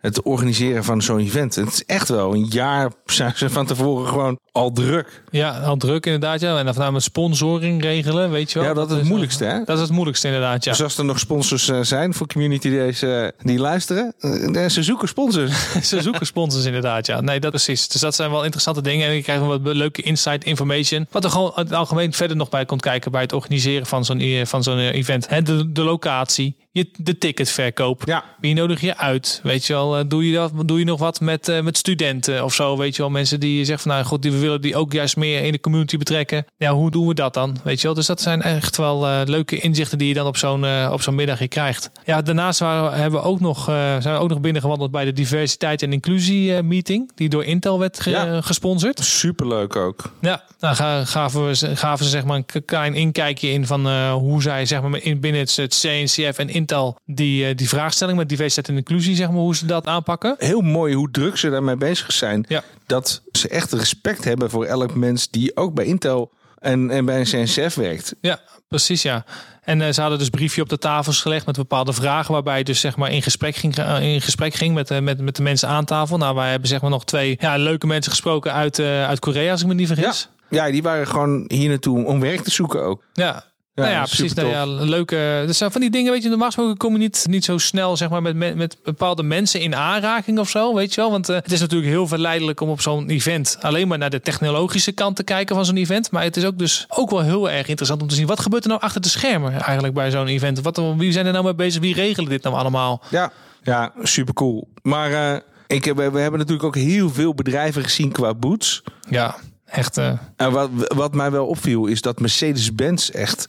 het 0.04 0.22
organiseren 0.22 0.84
van 0.84 1.02
zo'n 1.02 1.20
event? 1.20 1.56
Het 1.56 1.74
is 1.74 1.86
echt 1.86 2.10
wel 2.10 2.34
een 2.34 2.46
jaar 2.46 2.92
zijn 3.06 3.34
ze 3.36 3.50
van 3.50 3.66
tevoren 3.66 4.08
gewoon 4.08 4.40
al 4.52 4.72
druk. 4.72 5.24
Ja, 5.30 5.60
al 5.60 5.78
druk 5.78 6.06
inderdaad. 6.06 6.40
Ja. 6.40 6.58
En 6.58 6.66
dan 6.66 6.94
met 6.94 7.04
sponsoring 7.04 7.82
regelen, 7.82 8.32
weet 8.32 8.52
je 8.52 8.60
wel. 8.60 8.68
Ja, 8.68 8.74
dat 8.74 8.92
is 8.92 8.98
het 8.98 9.08
moeilijkste, 9.08 9.46
hè? 9.46 9.64
Dat 9.64 9.76
is 9.76 9.82
het 9.82 9.92
moeilijkste 9.92 10.28
inderdaad, 10.28 10.64
ja. 10.64 10.72
Dus 10.72 10.84
als 10.84 10.98
er 10.98 11.06
nog 11.06 11.20
sponsors 11.20 11.70
eh, 11.70 11.80
zijn 11.82 12.14
voor 12.14 12.28
Community 12.28 12.70
Days 12.70 13.02
eh, 13.02 13.28
die 13.42 13.60
luisteren, 13.60 14.14
eh, 14.20 14.70
ze 14.70 14.84
zoeken 14.84 15.08
sponsors. 15.08 15.72
Ze 15.90 16.02
zoeken 16.02 16.26
sponsors 16.26 16.66
inderdaad, 16.66 17.06
ja. 17.06 17.22
Nee, 17.22 17.40
dat 17.40 17.52
precies. 17.66 17.88
Dus 17.88 18.02
dat 18.02 18.16
zijn 18.16 18.32
wel 18.32 18.44
interessante 18.44 18.82
dingen. 18.82 19.08
En 19.08 19.14
je 19.14 19.22
krijgt 19.22 19.44
wat 19.46 19.60
leuke 19.64 20.02
inside 20.02 20.46
information. 20.46 21.08
Wat 21.12 21.24
er 21.24 21.30
gewoon 21.30 21.52
het 21.56 21.74
algemeen 21.74 22.14
verder 22.14 22.38
nog 22.38 22.50
bij 22.50 22.66
komt 22.66 22.82
kijken 22.82 23.12
bij 23.12 23.22
het 23.22 23.34
organiseren 23.34 23.86
van 23.86 24.06
zo'n 24.06 24.20
eh, 24.20 24.46
van 24.46 24.64
zo'n 24.64 24.78
eh, 24.78 24.94
event. 24.94 25.46
De, 25.46 25.72
de 25.72 25.84
locatie, 25.84 26.56
je, 26.74 26.90
de 26.98 27.18
ticketverkoop. 27.18 28.02
Ja. 28.06 28.24
Wie 28.40 28.54
nodig 28.54 28.82
je 28.82 28.98
uit? 28.98 29.40
Weet 29.44 29.66
je 29.66 29.74
wel, 29.74 29.98
eh, 29.98 30.04
doe 30.08 30.28
je, 30.28 30.34
dat, 30.34 30.52
doe 30.66 30.80
je 30.80 30.86
nog 30.86 31.00
wat 31.00 31.20
met, 31.20 31.48
eh, 31.48 31.62
met 31.62 31.78
studenten 31.78 32.44
of 32.44 32.54
zo? 32.54 32.78
Weet 32.78 32.96
je 32.96 33.02
wel, 33.02 33.12
mensen 33.12 33.40
die 33.40 33.66
zeggen 33.66 33.84
van 33.84 33.92
nou 33.92 34.06
goed, 34.06 34.22
die 34.22 34.32
we 34.32 34.38
willen 34.38 34.62
die 34.62 34.76
ook 34.76 34.94
juist 34.94 35.16
meer 35.18 35.44
in 35.44 35.52
de 35.52 35.60
community 35.60 35.98
betrekken. 35.98 36.46
Ja, 36.58 36.74
hoe 36.74 36.92
doen 36.92 37.08
we 37.08 37.14
dat 37.14 37.34
dan? 37.34 37.58
Weet 37.64 37.78
je 37.82 37.86
wel, 37.88 37.96
dus 37.96 38.06
dat 38.06 38.22
zijn 38.22 38.42
echt 38.42 38.78
wel 38.78 39.08
eh, 39.08 39.22
leuke 39.26 39.58
inzichten 39.60 39.98
die 39.98 40.08
je 40.08 40.14
dan 40.14 40.26
op 40.28 40.38
zo'n 40.38 40.92
op 40.92 41.02
zo'n 41.02 41.16
middag 41.16 41.40
hier 41.40 41.48
krijgt. 41.48 41.92
Ja, 42.06 42.22
daarnaast 42.22 42.60
waren, 42.60 43.00
hebben 43.00 43.20
we 43.22 43.26
ook 43.26 43.40
nog, 43.40 43.60
eh, 43.70 43.76
zijn 44.00 44.16
we 44.16 44.22
ook 44.22 44.30
nog 44.30 44.42
binnengewandeld 44.42 44.92
bij 44.92 45.06
de 45.06 45.14
diversiteit 45.14 45.82
en 45.82 45.94
inclusie 45.94 46.56
eh, 46.56 46.64
meeting, 46.64 47.12
die 47.16 47.30
door 47.30 47.44
Intel 47.44 47.80
werd 47.80 48.00
ge- 48.00 48.10
Ja. 48.10 48.42
gesponsord. 48.42 49.00
Superleuk 49.00 49.76
ook. 49.76 50.14
Ja, 50.22 50.44
nou 50.60 50.76
ga- 50.76 51.06
gaven, 51.06 51.48
we, 51.48 51.56
ze- 51.56 51.76
gaven 51.76 52.06
ze 52.06 52.12
zeg 52.12 52.24
maar 52.26 52.36
een 52.52 52.66
klein 52.66 52.94
inkijkje 52.96 53.50
in 53.52 53.66
van 53.68 53.88
eh, 53.88 54.14
hoe 54.14 54.42
zij 54.42 54.66
zeg 54.66 54.82
maar 54.82 55.02
in, 55.04 55.20
binnen 55.20 55.42
het, 55.42 55.56
het 55.56 55.80
CNCF 55.82 56.38
en 56.38 56.50
Intel 56.64 56.98
die, 57.06 57.46
eh, 57.46 57.56
die 57.56 57.70
vraagstelling 57.70 58.18
met 58.18 58.30
diversiteit 58.30 58.68
en 58.68 58.76
inclusie, 58.76 59.16
zeg 59.16 59.28
maar, 59.28 59.38
hoe 59.38 59.56
ze 59.56 59.66
dat 59.66 59.88
aanpakken. 59.88 60.36
Heel 60.38 60.62
mooi 60.62 60.94
hoe 60.96 61.12
druk 61.12 61.38
ze 61.38 61.50
daarmee 61.50 61.76
bezig 61.76 62.12
zijn. 62.12 62.46
Ja. 62.48 62.64
Dat 62.86 63.22
ze 63.32 63.48
echt 63.48 63.74
respect 63.74 64.24
hebben 64.24 64.50
voor 64.50 64.66
elk 64.66 64.96
mens 64.96 65.30
die 65.30 65.56
ook 65.56 65.74
bij 65.74 65.86
Intel 65.86 66.32
en, 66.58 66.90
en 66.90 67.06
bij 67.06 67.20
een 67.20 67.26
CNCF 67.26 67.76
werkt. 67.76 68.16
Ja, 68.22 68.40
precies 68.68 69.02
ja. 69.02 69.26
En 69.62 69.82
eh, 69.82 69.94
ze 69.94 70.02
hadden 70.02 70.20
dus 70.20 70.30
briefje 70.30 70.62
op 70.62 70.70
de 70.70 70.78
tafels 70.78 71.22
gelegd 71.22 71.46
met 71.46 71.56
bepaalde 71.56 71.94
vragen, 71.94 72.34
waarbij 72.34 72.58
je 72.58 72.64
dus 72.64 72.80
zeg 72.80 72.98
maar 72.98 73.12
in 73.12 73.22
gesprek 73.22 73.56
ging, 73.56 73.76
eh, 73.78 74.14
in 74.14 74.22
gesprek 74.22 74.54
ging 74.54 74.74
met, 74.74 75.02
met, 75.02 75.22
met 75.22 75.36
de 75.36 75.44
mensen 75.44 75.70
aan 75.70 75.86
tafel. 75.86 76.18
Nou, 76.18 76.36
wij 76.36 76.50
hebben 76.50 76.68
zeg 76.70 76.82
maar 76.82 76.90
nog 76.90 77.06
twee 77.06 77.38
ja, 77.40 77.58
leuke 77.58 77.88
mensen 77.88 78.12
gesproken 78.12 78.54
uit, 78.54 78.80
uit 78.80 79.20
Korea, 79.20 79.52
als 79.52 79.62
ik 79.62 79.68
me 79.68 79.74
niet 79.74 79.88
vergis. 79.88 80.30
Ja, 80.50 80.72
die 80.72 80.84
waren 80.84 81.08
gewoon 81.08 81.46
hier 81.48 81.70
naartoe 81.70 82.06
om 82.06 82.20
werk 82.20 82.42
te 82.42 82.52
zoeken 82.52 82.84
ook. 82.84 83.04
Ja. 83.14 83.53
Nou 83.76 83.90
ja, 83.90 84.04
precies. 84.04 84.34
Nou 84.34 84.48
ja, 84.48 84.66
leuke. 84.66 85.44
Dat 85.46 85.56
zijn 85.56 85.72
van 85.72 85.82
die 85.82 85.90
dingen, 85.90 86.12
weet 86.12 86.24
je, 86.24 86.30
normaal 86.30 86.48
gesproken 86.48 86.78
kom 86.78 86.92
je 86.92 86.98
niet, 86.98 87.26
niet 87.30 87.46
zo 87.46 87.58
snel 87.58 87.98
zeg 87.98 88.10
maar, 88.10 88.22
met, 88.22 88.36
met, 88.36 88.56
met 88.56 88.78
bepaalde 88.84 89.24
mensen 89.24 89.62
in 89.62 89.76
aanraking 89.76 90.40
of 90.40 90.50
zo, 90.50 90.74
weet 90.74 90.94
je 90.94 91.02
wel. 91.02 91.12
Want 91.12 91.30
eh, 91.30 91.36
het 91.36 91.52
is 91.52 91.60
natuurlijk 91.60 91.92
heel 91.92 92.08
verleidelijk 92.08 92.62
om 92.62 92.70
op 92.70 92.82
zo'n 92.82 93.10
event 93.10 93.58
alleen 93.62 93.88
maar 93.88 93.98
naar 93.98 94.10
de 94.10 94.22
technologische 94.22 94.92
kant 94.92 95.16
te 95.16 95.24
kijken 95.24 95.56
van 95.56 95.66
zo'n 95.66 95.78
event. 95.78 96.12
Maar 96.12 96.24
het 96.24 96.38
is 96.38 96.46
ook 96.46 96.58
dus 96.58 96.86
ook 96.90 97.10
wel 97.10 97.22
heel 97.22 97.50
erg 97.50 97.68
interessant 97.68 98.02
om 98.02 98.08
te 98.08 98.16
zien 98.16 98.28
wat 98.28 98.40
gebeurt 98.40 98.64
er 98.64 98.70
nou 98.70 98.82
achter 98.82 99.02
de 99.02 99.10
schermen 99.10 99.62
eigenlijk 99.62 99.94
bij 99.94 100.12
zo'n 100.12 100.28
event. 100.28 100.62
Wat, 100.62 100.82
wie 100.98 101.12
zijn 101.12 101.26
er 101.26 101.32
nou 101.32 101.44
mee 101.44 101.56
bezig? 101.56 101.82
Wie 101.82 101.94
regelen 101.94 102.30
dit 102.30 102.44
nou 102.44 102.56
allemaal? 102.56 103.02
Ja, 103.10 103.32
ja 103.64 103.92
super 104.02 104.34
cool. 104.34 104.68
Maar 104.82 105.12
eh, 105.12 105.40
ik 105.68 105.86
heb, 105.86 105.96
we 105.96 106.02
hebben 106.20 106.40
natuurlijk 106.40 106.64
ook 106.64 106.76
heel 106.76 107.10
veel 107.10 107.34
bedrijven 107.34 107.84
gezien 107.84 108.12
qua 108.12 108.34
boots. 108.34 108.84
Ja, 109.10 109.36
echt. 109.74 109.98
eh, 109.98 110.12
En 110.36 110.52
wat, 110.52 110.70
wat 110.96 111.14
mij 111.14 111.32
wel 111.32 111.46
opviel 111.48 111.86
is 111.86 112.02
dat 112.02 112.20
Mercedes-Benz 112.20 113.10
echt 113.10 113.48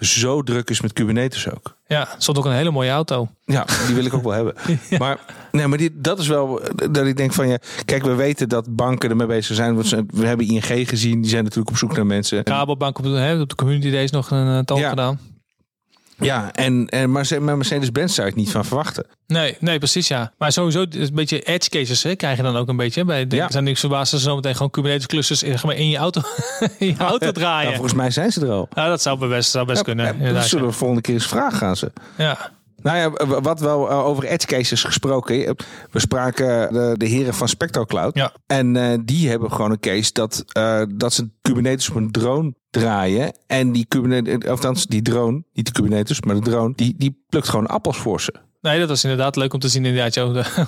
zo 0.00 0.42
druk 0.42 0.70
is 0.70 0.80
met 0.80 0.92
Kubernetes 0.92 1.50
ook. 1.50 1.76
ja, 1.86 2.08
stond 2.18 2.38
ook 2.38 2.44
een 2.44 2.52
hele 2.52 2.70
mooie 2.70 2.90
auto. 2.90 3.28
Ja, 3.44 3.66
die 3.86 3.94
wil 3.94 4.04
ik 4.04 4.14
ook 4.14 4.22
wel 4.22 4.32
hebben. 4.32 4.54
Maar, 4.98 5.18
nee, 5.52 5.66
maar 5.66 5.78
dit, 5.78 5.92
dat 5.96 6.18
is 6.18 6.26
wel 6.28 6.60
dat 6.90 7.06
ik 7.06 7.16
denk 7.16 7.32
van 7.32 7.48
ja. 7.48 7.58
Kijk, 7.84 8.02
we 8.04 8.14
weten 8.14 8.48
dat 8.48 8.76
banken 8.76 9.10
ermee 9.10 9.26
bezig 9.26 9.56
zijn. 9.56 9.74
Want 9.74 9.86
ze- 9.86 10.04
we 10.06 10.26
hebben 10.26 10.46
ING 10.46 10.88
gezien. 10.88 11.20
Die 11.20 11.30
zijn 11.30 11.42
natuurlijk 11.42 11.70
op 11.70 11.76
zoek 11.76 11.96
naar 11.96 12.06
mensen. 12.06 12.40
Rabobank 12.44 12.98
op 12.98 13.04
de, 13.04 13.10
hè, 13.10 13.40
op 13.40 13.48
de 13.48 13.54
community 13.54 13.90
days 13.90 14.10
nog 14.10 14.30
een 14.30 14.46
uh, 14.46 14.58
talk 14.58 14.78
Ja. 14.78 14.88
gedaan. 14.88 15.18
Ja, 16.20 16.52
en, 16.52 16.86
en, 16.88 17.12
Mercedes-Benz 17.12 18.14
zou 18.14 18.28
ik 18.28 18.34
niet 18.34 18.50
van 18.50 18.64
verwachten. 18.64 19.04
Nee, 19.26 19.56
nee, 19.60 19.78
precies 19.78 20.08
ja. 20.08 20.32
Maar 20.38 20.52
sowieso 20.52 20.84
een 20.90 21.10
beetje 21.14 21.40
edge 21.42 21.68
cases 21.68 22.02
hè, 22.02 22.14
krijg 22.14 22.36
je 22.36 22.42
dan 22.42 22.56
ook 22.56 22.68
een 22.68 22.76
beetje. 22.76 23.04
Bij 23.04 23.26
de, 23.26 23.36
Ja. 23.36 23.50
zijn 23.50 23.64
niks 23.64 23.80
verbaasd 23.80 24.12
als 24.12 24.22
ze 24.22 24.28
zometeen 24.28 24.52
gewoon 24.54 24.70
Kubernetes 24.70 25.06
clusters 25.06 25.42
in, 25.42 25.58
in 25.76 25.88
je 25.88 25.96
auto, 25.96 26.20
in 26.78 26.86
je 26.86 26.96
auto 26.98 27.18
Nou, 27.24 27.32
draaien. 27.32 27.72
volgens 27.72 27.94
mij 27.94 28.10
zijn 28.10 28.32
ze 28.32 28.40
er 28.46 28.50
al. 28.52 28.68
Ja, 28.74 28.88
dat 28.88 29.02
zou 29.02 29.28
best, 29.28 29.50
zou 29.50 29.66
best 29.66 29.78
Ja, 29.78 29.84
kunnen. 29.84 30.16
ja, 30.20 30.32
dat 30.32 30.44
zullen 30.46 30.64
ja. 30.64 30.70
we 30.70 30.76
volgende 30.76 31.02
keer 31.02 31.14
eens 31.14 31.26
vragen 31.26 31.58
gaan 31.58 31.76
ze. 31.76 31.92
Ja. 32.16 32.50
Nou 32.82 32.96
ja, 32.98 33.40
wat 33.40 33.60
wel 33.60 33.90
eh, 33.90 34.06
over 34.06 34.24
edge 34.24 34.46
cases 34.46 34.84
gesproken. 34.84 35.56
We 35.90 35.98
spraken 36.00 36.72
de, 36.72 36.94
de 36.96 37.06
heren 37.06 37.34
van 37.34 37.48
Spectro 37.48 37.84
Cloud. 37.84 38.14
Ja. 38.16 38.32
En 38.46 38.76
eh, 38.76 38.98
die 39.04 39.28
hebben 39.28 39.52
gewoon 39.52 39.70
een 39.70 39.80
case 39.80 40.12
dat, 40.12 40.44
eh, 40.52 40.82
dat 40.94 41.12
ze 41.12 41.28
Kubernetes 41.42 41.88
op 41.88 41.94
een 41.96 42.10
drone 42.10 42.54
draaien. 42.70 43.32
En 43.46 43.72
die 43.72 43.84
Kubernetes, 43.88 44.48
althans 44.50 44.86
die 44.86 45.02
drone, 45.02 45.42
niet 45.52 45.66
de 45.66 45.72
Kubernetes, 45.72 46.20
maar 46.20 46.34
de 46.34 46.40
drone, 46.40 46.72
die, 46.76 46.94
die 46.98 47.22
plukt 47.28 47.48
gewoon 47.48 47.66
appels 47.66 47.96
voor 47.96 48.20
ze. 48.20 48.34
Nee, 48.60 48.78
dat 48.78 48.88
was 48.88 49.02
inderdaad 49.04 49.36
leuk 49.36 49.52
om 49.52 49.60
te 49.60 49.68
zien 49.68 49.84
inderdaad, 49.84 50.14
joh, 50.14 50.34
de- 50.34 50.64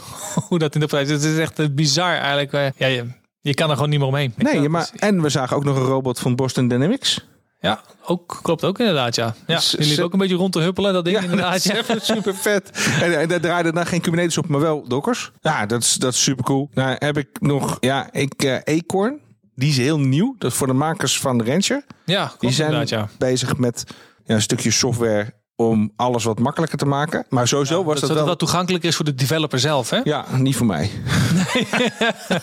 hoe 0.48 0.59
dat 0.59 0.75
in 0.75 0.81
de 0.81 0.87
prijs 0.87 1.09
Het 1.11 1.22
is 1.22 1.38
echt 1.38 1.59
eh, 1.59 1.66
bizar 1.72 2.14
eigenlijk. 2.16 2.53
eh, 2.53 2.66
Ja, 2.77 2.87
je, 2.87 3.05
je 3.40 3.55
kan 3.55 3.68
er 3.68 3.75
gewoon 3.75 3.90
niet 3.90 3.98
meer 3.98 4.09
omheen. 4.09 4.33
Nee, 4.37 4.68
maar 4.68 4.90
en 4.96 5.22
we 5.22 5.29
zagen 5.29 5.57
ook 5.57 5.64
nog 5.64 5.77
een 5.77 5.83
robot 5.85 6.18
van 6.18 6.37
Boston 6.37 6.68
Dynamics. 6.68 7.27
Ja, 7.62 7.81
ook, 8.05 8.38
klopt 8.42 8.64
ook 8.64 8.79
inderdaad, 8.79 9.14
ja. 9.14 9.35
Ja, 9.46 9.57
Dus- 9.57 9.77
liep 9.79 9.98
ook 9.98 10.12
een 10.12 10.18
beetje 10.18 10.35
rond 10.35 10.53
te 10.53 10.61
huppelen, 10.61 10.92
dat 10.92 11.05
ding 11.05 11.18
inderdaad. 11.22 11.62
Ja. 11.62 11.83
super 12.01 12.35
vet. 12.35 12.70
En, 13.03 13.20
en 13.20 13.29
daar 13.29 13.40
draaide 13.40 13.72
dan 13.72 13.87
geen 13.87 14.01
Kubernetes 14.01 14.38
op, 14.38 14.48
maar 14.48 14.61
wel 14.61 14.88
Dockers. 14.88 15.31
Ja, 15.40 15.66
dat 15.66 15.83
is, 15.83 15.94
dat 15.94 16.12
is 16.12 16.22
super 16.22 16.44
cool. 16.44 16.68
Nou 16.75 16.96
heb 16.98 17.16
ik 17.18 17.29
nog, 17.40 17.77
ja, 17.81 18.12
ik 18.12 18.42
eh 18.42 18.79
Acorn. 18.79 19.20
Die 19.55 19.68
is 19.70 19.77
heel 19.77 19.98
nieuw. 19.98 20.35
Dat 20.38 20.51
is 20.51 20.57
voor 20.57 20.66
de 20.66 20.72
makers 20.72 21.18
van 21.20 21.44
Rancher. 21.44 21.85
Ja, 22.05 22.25
klopt 22.27 22.40
Die 22.40 22.51
zijn 22.51 22.70
inderdaad, 22.72 22.98
ja. 22.98 23.09
bezig 23.18 23.57
met 23.57 23.85
ja, 24.25 24.35
een 24.35 24.42
stukje 24.42 24.70
software 24.70 25.35
om 25.68 25.92
alles 25.96 26.25
wat 26.25 26.38
makkelijker 26.38 26.79
te 26.79 26.87
maken. 26.87 27.27
Maar 27.29 27.48
sowieso 27.48 27.85
was 27.85 28.01
Dat, 28.01 28.01
dat, 28.01 28.09
wel... 28.09 28.18
het 28.18 28.29
wat 28.29 28.38
toegankelijker 28.38 28.88
is 28.88 28.96
voor 28.96 29.05
de 29.05 29.14
developer 29.14 29.59
zelf, 29.59 29.90
hè? 29.90 30.01
Ja, 30.05 30.25
niet 30.37 30.57
voor 30.57 30.66
mij. 30.66 30.90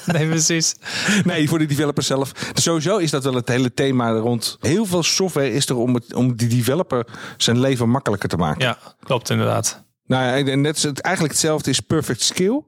Nee, 0.05 0.27
precies. 0.27 0.75
Nee, 1.23 1.49
voor 1.49 1.59
de 1.59 1.65
developer 1.65 2.03
zelf. 2.03 2.31
Sowieso 2.53 2.97
is 2.97 3.11
dat 3.11 3.23
wel 3.23 3.33
het 3.33 3.47
hele 3.47 3.73
thema 3.73 4.11
rond. 4.11 4.57
Heel 4.59 4.85
veel 4.85 5.03
software 5.03 5.51
is 5.53 5.69
er 5.69 5.75
om, 5.75 5.93
het, 5.93 6.13
om 6.13 6.35
die 6.35 6.47
developer 6.47 7.07
zijn 7.37 7.59
leven 7.59 7.89
makkelijker 7.89 8.29
te 8.29 8.37
maken. 8.37 8.65
Ja, 8.65 8.77
klopt 9.03 9.29
inderdaad. 9.29 9.83
Nou 10.05 10.23
ja, 10.23 10.51
en 10.51 10.61
net 10.61 10.75
is 10.75 10.83
het, 10.83 10.99
eigenlijk 10.99 11.33
hetzelfde 11.33 11.69
is 11.69 11.79
Perfect 11.79 12.21
Skill. 12.21 12.61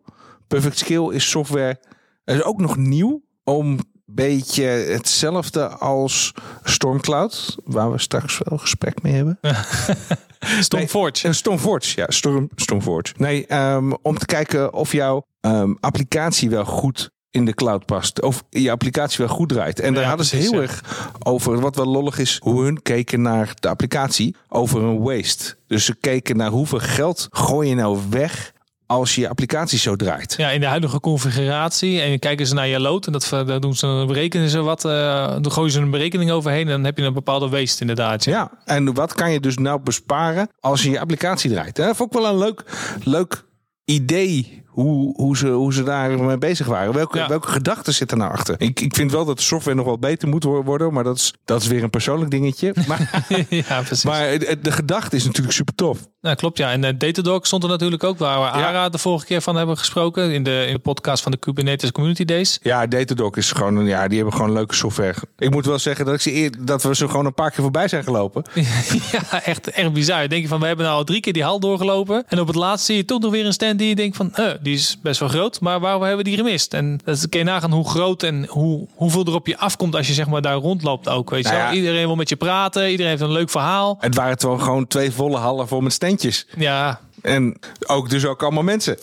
Perfect 0.47 0.77
Skill 0.77 1.09
is 1.09 1.29
software. 1.29 1.79
Het 2.23 2.35
is 2.35 2.43
ook 2.43 2.59
nog 2.59 2.77
nieuw 2.77 3.21
om 3.43 3.79
beetje 4.15 4.63
hetzelfde 4.63 5.67
als 5.67 6.33
Stormcloud, 6.63 7.57
waar 7.63 7.91
we 7.91 7.97
straks 7.97 8.39
wel 8.43 8.57
gesprek 8.57 9.01
mee 9.01 9.13
hebben. 9.13 9.39
Stormforge. 10.59 11.27
Een 11.27 11.35
Stormforge, 11.35 11.93
ja, 11.95 12.05
Storm, 12.09 12.49
Stormforge. 12.55 13.13
Nee, 13.17 13.45
ehm, 13.45 13.91
om 14.01 14.17
te 14.17 14.25
kijken 14.25 14.73
of 14.73 14.91
jouw 14.91 15.25
ehm, 15.41 15.73
applicatie 15.79 16.49
wel 16.49 16.65
goed 16.65 17.11
in 17.31 17.45
de 17.45 17.53
cloud 17.53 17.85
past. 17.85 18.21
Of 18.21 18.43
je 18.49 18.71
applicatie 18.71 19.25
wel 19.25 19.35
goed 19.35 19.49
draait. 19.49 19.79
En 19.79 19.93
daar 19.93 20.03
hadden 20.03 20.25
ze 20.25 20.35
heel 20.35 20.53
ja. 20.53 20.61
erg 20.61 20.83
over, 21.23 21.59
wat 21.59 21.75
wel 21.75 21.85
lollig 21.85 22.19
is, 22.19 22.39
hoe 22.43 22.63
hun 22.63 22.81
keken 22.81 23.21
naar 23.21 23.53
de 23.59 23.67
applicatie 23.69 24.35
over 24.47 24.81
een 24.81 24.99
waste. 24.99 25.55
Dus 25.67 25.85
ze 25.85 25.95
keken 25.95 26.37
naar 26.37 26.49
hoeveel 26.49 26.79
geld 26.79 27.27
gooi 27.31 27.69
je 27.69 27.75
nou 27.75 27.99
weg 28.09 28.53
als 28.91 29.15
je 29.15 29.29
applicatie 29.29 29.79
zo 29.79 29.95
draait. 29.95 30.33
Ja, 30.37 30.49
in 30.49 30.59
de 30.59 30.65
huidige 30.65 30.99
configuratie. 30.99 32.01
En 32.01 32.09
dan 32.09 32.19
kijken 32.19 32.47
ze 32.47 32.53
naar 32.53 32.67
je 32.67 32.79
load. 32.79 33.05
En 33.05 33.11
dat, 33.11 33.27
daar 33.29 33.59
doen 33.59 33.75
ze, 33.75 34.03
berekenen 34.07 34.49
ze 34.49 34.61
wat. 34.61 34.85
eh 34.85 35.35
dan 35.41 35.51
gooien 35.51 35.71
ze 35.71 35.79
een 35.79 35.89
berekening 35.89 36.31
overheen. 36.31 36.65
En 36.65 36.71
dan 36.71 36.83
heb 36.83 36.97
je 36.97 37.03
een 37.03 37.13
bepaalde 37.13 37.49
waste 37.49 37.81
inderdaad. 37.81 38.23
Ja. 38.23 38.31
Ja, 38.31 38.51
en 38.65 38.93
wat 38.93 39.13
kan 39.13 39.31
je 39.31 39.39
dus 39.39 39.57
nou 39.57 39.79
besparen 39.79 40.49
als 40.59 40.83
je 40.83 40.89
je 40.89 40.99
applicatie 40.99 41.49
draait? 41.49 41.75
Dat 41.75 41.95
vond 41.95 42.15
ik 42.15 42.21
wel 42.21 42.29
een 42.29 42.37
leuk, 42.37 42.63
leuk 43.03 43.43
idee 43.85 44.60
hoe, 44.71 45.13
hoe, 45.15 45.37
ze, 45.37 45.47
hoe 45.47 45.73
ze 45.73 45.83
daar 45.83 46.19
mee 46.23 46.37
bezig 46.37 46.67
waren. 46.67 46.93
Welke, 46.93 47.17
Ja. 47.17 47.27
welke 47.27 47.47
gedachten 47.47 47.93
zitten 47.93 48.17
nou 48.17 48.31
achter? 48.31 48.55
Ik, 48.57 48.79
ik 48.79 48.95
vind 48.95 49.11
wel 49.11 49.25
dat 49.25 49.37
de 49.37 49.43
software 49.43 49.75
nog 49.77 49.85
wel 49.85 49.99
beter 49.99 50.27
moet 50.27 50.43
wo- 50.43 50.63
worden, 50.63 50.93
maar 50.93 51.03
dat 51.03 51.15
is, 51.15 51.33
dat 51.45 51.61
is 51.61 51.67
weer 51.67 51.83
een 51.83 51.89
persoonlijk 51.89 52.31
dingetje. 52.31 52.73
Maar, 52.87 53.25
ja, 53.49 53.81
precies. 53.81 54.03
maar 54.03 54.39
de 54.61 54.71
gedachte 54.71 55.15
is 55.15 55.25
natuurlijk 55.25 55.55
super 55.55 55.75
tof. 55.75 55.97
Nou, 56.21 56.35
klopt 56.35 56.57
ja. 56.57 56.71
En 56.71 56.83
uh, 56.83 56.89
Datadog 56.97 57.45
stond 57.47 57.63
er 57.63 57.69
natuurlijk 57.69 58.03
ook, 58.03 58.17
waar 58.17 58.39
we 58.39 58.45
ARA 58.49 58.89
de 58.89 58.97
vorige 58.97 59.25
keer 59.25 59.41
van 59.41 59.55
hebben 59.55 59.77
gesproken. 59.77 60.31
In 60.33 60.43
de, 60.43 60.65
in 60.67 60.73
de 60.73 60.79
podcast 60.79 61.23
van 61.23 61.31
de 61.31 61.37
Kubernetes 61.37 61.91
Community 61.91 62.25
Days. 62.25 62.59
Ja, 62.61 62.87
Datadog 62.87 63.35
is 63.37 63.51
gewoon, 63.51 63.75
een- 63.75 63.85
ja, 63.85 64.07
die 64.07 64.17
hebben 64.17 64.35
gewoon 64.35 64.51
leuke 64.51 64.75
software. 64.75 65.15
Ik 65.37 65.49
moet 65.49 65.65
wel 65.65 65.79
zeggen 65.79 66.05
dat, 66.05 66.13
ik 66.13 66.21
ze 66.21 66.33
eer, 66.35 66.51
dat 66.59 66.83
we 66.83 66.95
ze 66.95 67.07
gewoon 67.07 67.25
een 67.25 67.33
paar 67.33 67.51
keer 67.51 67.61
voorbij 67.61 67.87
zijn 67.87 68.03
gelopen. 68.03 68.43
ja, 69.11 69.43
echt, 69.43 69.67
echt 69.69 69.93
bizar. 69.93 70.27
Denk 70.27 70.41
je 70.41 70.47
van, 70.47 70.59
we 70.59 70.65
hebben 70.67 70.85
nou 70.85 70.97
al 70.97 71.03
drie 71.03 71.19
keer 71.21 71.33
die 71.33 71.43
hal 71.43 71.59
doorgelopen. 71.59 72.23
En 72.27 72.39
op 72.39 72.47
het 72.47 72.55
laatst 72.55 72.85
zie 72.85 72.95
je 72.95 73.05
toch 73.05 73.21
nog 73.21 73.31
weer 73.31 73.45
een 73.45 73.53
stand 73.53 73.79
die 73.79 73.87
je 73.87 73.95
denkt 73.95 74.15
van, 74.17 74.33
eh, 74.35 74.51
die 74.61 74.73
is 74.73 74.97
best 75.01 75.19
wel 75.19 75.29
groot. 75.29 75.59
Maar 75.59 75.79
waarom 75.79 76.01
hebben 76.01 76.17
we 76.23 76.29
die 76.29 76.37
gemist? 76.37 76.73
En 76.73 76.99
dat 77.03 77.29
kun 77.29 77.39
je 77.39 77.45
nagaan 77.45 77.71
hoe 77.71 77.89
groot 77.89 78.23
en 78.23 78.45
hoe, 78.45 78.87
hoeveel 78.95 79.25
er 79.25 79.33
op 79.33 79.47
je 79.47 79.57
afkomt 79.57 79.95
als 79.95 80.07
je 80.07 80.13
zeg 80.13 80.27
maar 80.27 80.41
daar 80.41 80.55
rondloopt 80.55 81.09
ook. 81.09 81.29
Weet 81.29 81.43
je 81.43 81.51
Nou 81.51 81.63
ja. 81.63 81.73
Iedereen 81.73 82.05
wil 82.05 82.15
met 82.15 82.29
je 82.29 82.35
praten. 82.35 82.89
Iedereen 82.89 83.11
heeft 83.11 83.23
een 83.23 83.31
leuk 83.31 83.49
verhaal. 83.49 83.97
Het 83.99 84.15
waren 84.15 84.37
toch 84.37 84.63
gewoon 84.63 84.87
twee 84.87 85.11
volle 85.11 85.37
hallen 85.37 85.67
vol 85.67 85.81
met 85.81 85.93
standjes. 85.93 86.47
Ja, 86.57 86.99
En 87.21 87.59
ook 87.87 88.09
dus 88.09 88.25
ook 88.25 88.43
allemaal 88.43 88.63
mensen. 88.63 88.97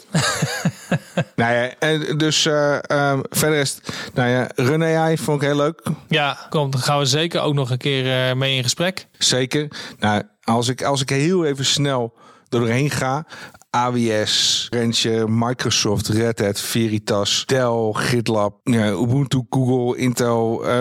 nou 1.37 1.55
ja, 1.55 1.71
en 1.79 2.19
dus 2.19 2.47
ehm, 2.47 3.21
verder 3.31 3.59
is 3.59 3.75
het, 3.75 4.11
nou 4.15 4.29
ja, 4.29 4.49
Run 4.55 4.83
AI 4.85 5.19
vond 5.19 5.43
ik 5.43 5.49
heel 5.49 5.57
leuk. 5.57 5.83
ja 6.09 6.39
kom, 6.51 6.71
dan 6.71 6.81
gaan 6.81 6.99
we 6.99 7.05
zeker 7.05 7.41
ook 7.41 7.55
nog 7.55 7.71
een 7.71 7.79
keer 7.79 8.29
eh, 8.29 8.35
mee 8.35 8.57
in 8.57 8.63
gesprek. 8.63 9.07
Zeker. 9.19 9.69
Nou, 9.99 10.23
als 10.45 10.69
ik, 10.69 10.83
als 10.83 11.01
ik 11.01 11.09
heel 11.09 11.45
even 11.45 11.65
snel 11.65 12.15
doorheen 12.49 12.91
ga. 12.91 13.27
AWS, 13.71 14.67
Rentje, 14.71 15.25
Microsoft, 15.29 16.09
Red 16.09 16.39
Hat, 16.39 16.61
Veritas, 16.61 17.43
Dell, 17.47 17.91
GitLab, 17.93 18.55
ja, 18.65 18.91
Ubuntu, 18.91 19.43
Google, 19.51 20.01
Intel, 20.01 20.67
eh, 20.67 20.81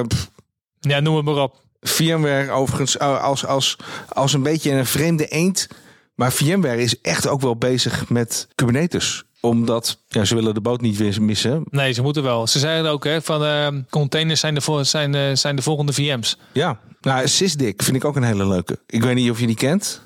Ja, 0.79 0.99
noem 0.99 1.15
het 1.15 1.25
maar 1.25 1.35
op. 1.43 1.65
VMware 1.81 2.51
overigens 2.51 2.97
eh, 2.97 3.23
als, 3.23 3.45
als, 3.45 3.77
als 4.09 4.33
een 4.33 4.43
beetje 4.43 4.71
een 4.71 4.85
vreemde 4.85 5.27
eend. 5.27 5.67
Maar 6.15 6.31
VMware 6.31 6.81
is 6.81 7.01
echt 7.01 7.27
ook 7.27 7.41
wel 7.41 7.55
bezig 7.55 8.09
met 8.09 8.47
Kubernetes. 8.55 9.23
Omdat 9.41 9.99
ja, 10.07 10.25
ze 10.25 10.35
willen 10.35 10.53
de 10.53 10.61
boot 10.61 10.81
niet 10.81 10.97
weer 10.97 11.21
missen. 11.21 11.63
Nee, 11.69 11.91
ze 11.91 12.01
moeten 12.01 12.23
wel. 12.23 12.47
Ze 12.47 12.59
zeiden 12.59 12.91
ook 12.91 13.03
hè, 13.03 13.21
van 13.21 13.43
eh, 13.45 13.67
containers 13.89 14.39
zijn 14.39 14.53
de, 14.55 14.83
zijn, 14.83 15.37
zijn 15.37 15.55
de 15.55 15.61
volgende 15.61 15.93
VM's. 15.93 16.37
Ja, 16.53 16.79
nou, 17.01 17.27
Sysdig 17.27 17.73
vind 17.77 17.95
ik 17.95 18.05
ook 18.05 18.15
een 18.15 18.23
hele 18.23 18.47
leuke. 18.47 18.79
Ik 18.87 19.03
weet 19.03 19.15
niet 19.15 19.31
of 19.31 19.39
je 19.39 19.47
die 19.47 19.55
kent. 19.55 20.01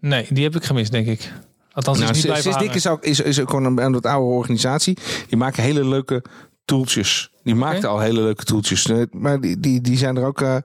Nee, 0.00 0.26
die 0.30 0.44
heb 0.44 0.56
ik 0.56 0.64
gemist, 0.64 0.90
denk 0.90 1.06
ik. 1.06 1.32
Althans, 1.74 1.98
Nou, 1.98 2.10
is 2.10 2.16
niet 2.16 2.26
blijven 2.26 2.74
is 2.74 2.86
ook, 2.86 3.04
is, 3.04 3.20
is 3.20 3.40
ook 3.40 3.50
gewoon 3.50 3.78
een, 3.78 3.92
wat 3.92 4.06
oude 4.06 4.34
organisatie. 4.34 4.98
Die 5.28 5.36
maken 5.36 5.62
hele 5.62 5.84
leuke 5.84 6.24
tooltjes. 6.64 7.30
Die 7.42 7.54
maakten 7.54 7.88
al 7.88 8.00
hele 8.00 8.20
leuke 8.20 8.44
tooltjes. 8.44 8.86
Eh, 8.86 9.02
Maar 9.10 9.40
die, 9.40 9.60
die, 9.60 9.80
die 9.80 9.96
zijn 9.96 10.16
er 10.16 10.24
ook... 10.26 10.40
eh, 10.40 10.56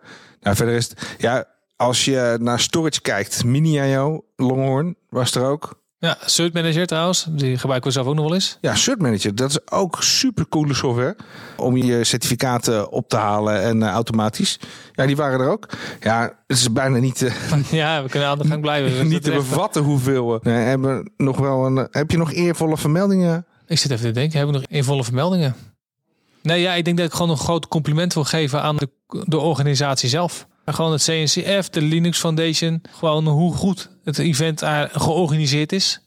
nou, 0.42 0.56
verder 0.56 0.76
is 0.76 0.90
het... 0.90 1.16
Ja, 1.18 1.46
als 1.76 2.06
je 2.06 2.38
naar 2.42 2.60
storage 2.60 3.02
kijkt. 3.02 3.44
Mini.io, 3.44 4.26
Longhorn 4.36 4.96
was 5.10 5.36
er 5.36 5.46
ook. 5.46 5.82
Ja, 6.00 6.18
Cert 6.26 6.54
Manager 6.54 6.86
trouwens. 6.88 7.26
Die 7.30 7.58
gebruiken 7.58 7.88
we 7.90 7.94
zelf 7.94 8.08
ook 8.08 8.16
nog 8.16 8.24
wel 8.26 8.34
eens. 8.34 8.58
Ja, 8.62 8.76
Cert 8.76 9.00
Manager, 9.02 9.36
dat 9.36 9.50
is 9.50 9.72
ook 9.72 10.04
super 10.04 10.48
coole 10.50 10.74
software 10.74 11.16
om 11.58 11.78
je 11.78 12.04
certificaten 12.04 12.92
op 12.92 13.10
te 13.10 13.16
halen 13.18 13.62
en 13.62 13.84
eh, 13.84 13.90
automatisch. 13.90 14.60
Ja, 14.94 15.06
die 15.06 15.16
waren 15.16 15.40
er 15.40 15.50
ook. 15.50 15.70
Ja, 16.00 16.22
het 16.48 16.58
is 16.58 16.72
bijna 16.72 16.98
niet, 16.98 17.22
eh, 17.22 17.34
Ja, 17.82 18.04
we 18.04 18.10
kunnen 18.10 18.30
aan 18.30 18.38
de 18.38 18.48
gang 18.48 18.62
blijven. 18.62 19.08
Niet 19.08 19.24
te 19.24 19.32
bevatten 19.32 19.82
hoeveel. 19.84 20.34
eh, 20.36 20.40
nee, 20.54 20.64
hebben 20.66 21.12
nog 21.18 21.38
wel 21.38 21.66
een. 21.66 21.78
eh, 21.78 21.86
Heb 21.92 22.12
je 22.12 22.18
nog 22.18 22.32
eervolle 22.34 22.78
vermeldingen? 22.78 23.46
Ik 23.68 23.78
zit 23.80 23.92
even 23.92 24.06
te 24.06 24.12
denken, 24.12 24.38
hebben 24.38 24.56
we 24.56 24.62
nog 24.62 24.70
involle 24.78 25.04
vermeldingen? 25.04 25.56
Nee, 26.42 26.62
ja, 26.62 26.74
ik 26.74 26.86
denk 26.86 26.98
dat 26.98 27.06
ik 27.06 27.14
gewoon 27.14 27.30
een 27.32 27.38
groot 27.38 27.68
compliment 27.68 28.14
wil 28.14 28.24
geven 28.24 28.62
aan 28.62 28.76
de, 28.76 28.90
de 29.26 29.38
organisatie 29.40 30.10
zelf. 30.10 30.48
En 30.70 30.76
Gewoon 30.76 30.92
het 30.92 31.04
CNCF, 31.04 31.70
de 31.70 31.82
Linux 31.82 32.20
Foundation. 32.20 32.82
Gewoon 32.98 33.28
hoe 33.28 33.54
goed 33.54 33.90
het 34.04 34.18
event 34.18 34.64
georganiseerd 34.92 35.72
is. 35.72 36.02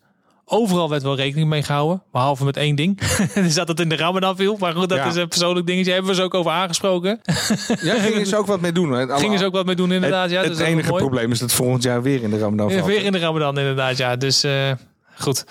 Overal 0.44 0.88
werd 0.88 1.02
wel 1.02 1.16
rekening 1.16 1.48
mee 1.48 1.62
gehouden. 1.62 2.02
Behalve 2.12 2.44
met 2.44 2.56
één 2.56 2.74
ding. 2.76 3.00
dus 3.34 3.54
dat 3.54 3.68
het 3.68 3.80
in 3.80 3.88
de 3.88 3.96
Ramadan 3.96 4.36
viel. 4.36 4.56
Maar 4.58 4.72
goed, 4.74 4.88
dat 4.88 4.98
Ja. 4.98 5.06
is 5.06 5.14
een 5.14 5.28
persoonlijk 5.28 5.66
dingetje. 5.66 5.92
Hebben 5.92 6.10
we 6.10 6.16
ze 6.16 6.22
ook 6.22 6.34
over 6.34 6.50
aangesproken. 6.52 7.20
Ja, 7.80 7.94
gingen 8.00 8.26
ze 8.26 8.36
ook 8.36 8.46
wat 8.46 8.60
mee 8.60 8.72
doen. 8.72 8.92
Alle- 8.94 9.18
Gingen 9.24 9.38
ze 9.38 9.44
ook 9.44 9.52
wat 9.52 9.66
mee 9.66 9.74
doen 9.74 9.92
inderdaad. 9.92 10.22
Het, 10.22 10.30
ja, 10.32 10.40
het 10.40 10.48
dus 10.48 10.58
enige 10.66 10.92
probleem 10.92 11.30
is 11.32 11.38
dat 11.38 11.52
volgend 11.52 11.82
jaar 11.82 12.02
weer 12.02 12.22
in 12.22 12.30
de 12.30 12.38
Ramadan 12.38 12.70
valt. 12.70 12.84
weer 12.86 13.04
in 13.04 13.12
de 13.12 13.18
Ramadan 13.18 13.58
inderdaad, 13.58 13.96
ja. 13.96 14.16
Dus 14.16 14.44
eh, 14.44 14.70
goed. 15.18 15.44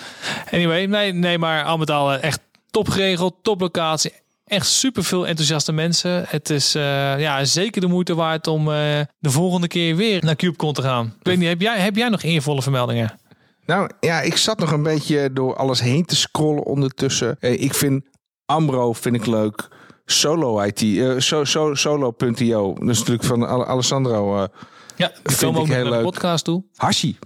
Anyway, 0.52 0.86
nee, 0.86 1.14
nee, 1.14 1.38
maar 1.38 1.64
al 1.64 1.78
met 1.78 1.90
al 1.92 2.14
eh, 2.14 2.24
echt 2.24 2.40
top 2.72 2.90
geregeld, 2.90 3.34
top 3.42 3.62
locatie. 3.62 4.12
Echt 4.52 4.68
super 4.68 5.04
veel 5.04 5.28
enthousiaste 5.28 5.72
mensen. 5.72 6.26
Het 6.28 6.50
is 6.50 6.76
eh, 6.76 7.20
ja, 7.20 7.46
zeker 7.46 7.82
de 7.82 7.88
moeite 7.88 8.16
waard 8.16 8.48
om 8.48 8.60
eh, 8.72 9.00
de 9.20 9.30
volgende 9.30 9.68
keer 9.68 9.96
weer 9.96 10.24
naar 10.26 10.36
CubeCon 10.36 10.74
te 10.74 10.82
gaan. 10.82 11.06
Ik 11.06 11.26
weet 11.26 11.38
niet, 11.38 11.48
heb 11.48 11.62
jij, 11.62 11.80
heb 11.80 11.96
jij 11.96 12.10
nog 12.10 12.22
eervolle 12.22 12.62
vermeldingen? 12.62 13.20
Nou 13.66 13.90
ja, 14.00 14.22
ik 14.22 14.38
zat 14.38 14.60
nog 14.60 14.72
een 14.72 14.84
beetje 14.84 15.34
door 15.34 15.56
alles 15.56 15.82
heen 15.82 16.06
te 16.06 16.16
scrollen 16.16 16.64
ondertussen. 16.64 17.38
Eh, 17.40 17.62
ik 17.62 17.74
vind 17.74 18.04
Ambro 18.46 18.94
vind 18.94 19.16
ik 19.16 19.26
leuk. 19.26 19.68
Solo 20.06 20.62
IT, 20.62 20.80
so, 21.24 21.44
so, 21.44 21.74
solo.io. 21.76 22.74
Dat 22.80 22.90
is 22.90 22.98
natuurlijk 23.00 23.24
van 23.28 23.48
Ale- 23.48 23.66
Alessandro. 23.66 24.48
Ja, 24.96 25.12
Vind 25.24 25.40
komen 25.40 25.62
ook 25.62 25.68
heel 25.68 25.76
naar 25.76 25.84
de 25.84 25.90
leuk. 25.90 26.04
podcast 26.04 26.44
toe. 26.44 26.64
Hashi. 26.76 27.18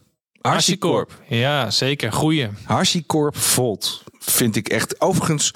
HashiCorp. 0.41 1.11
Ja, 1.27 1.71
zeker. 1.71 2.11
Goeie. 2.13 2.47
HashiCorp 2.63 3.37
Volt 3.37 4.03
vind 4.19 4.55
ik 4.55 4.67
echt. 4.69 5.01
Overigens, 5.01 5.51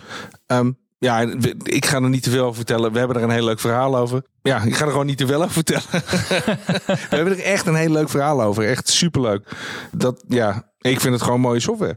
ehm, 0.46 0.72
ja, 1.00 1.20
ik 1.64 1.86
ga 1.86 1.96
er 1.96 2.10
niet 2.10 2.24
te 2.24 2.30
veel 2.30 2.44
over 2.44 2.56
vertellen. 2.56 2.92
We 2.92 3.00
hebben 3.00 3.18
er 3.18 3.24
een 3.24 3.30
heel 3.30 3.46
leuk 3.46 3.60
verhaal 3.60 3.98
over. 3.98 4.24
Ja, 4.42 4.62
ik 4.62 4.76
ga 4.76 4.86
er 4.86 4.92
gewoon 4.92 5.06
niet 5.06 5.18
te 5.18 5.28
veel 5.28 5.42
over 5.42 5.52
vertellen. 5.52 5.84
we 7.10 7.16
hebben 7.16 7.38
er 7.38 7.44
echt 7.44 7.68
een 7.68 7.76
heel 7.76 7.92
leuk 7.92 8.10
verhaal 8.10 8.42
over. 8.42 8.68
Echt 8.68 8.90
superleuk. 8.90 9.48
Dat, 9.92 10.24
ja, 10.28 10.72
ik 10.80 11.00
vind 11.00 11.14
het 11.14 11.24
gewoon 11.24 11.40
mooie 11.40 11.60
software. 11.60 11.96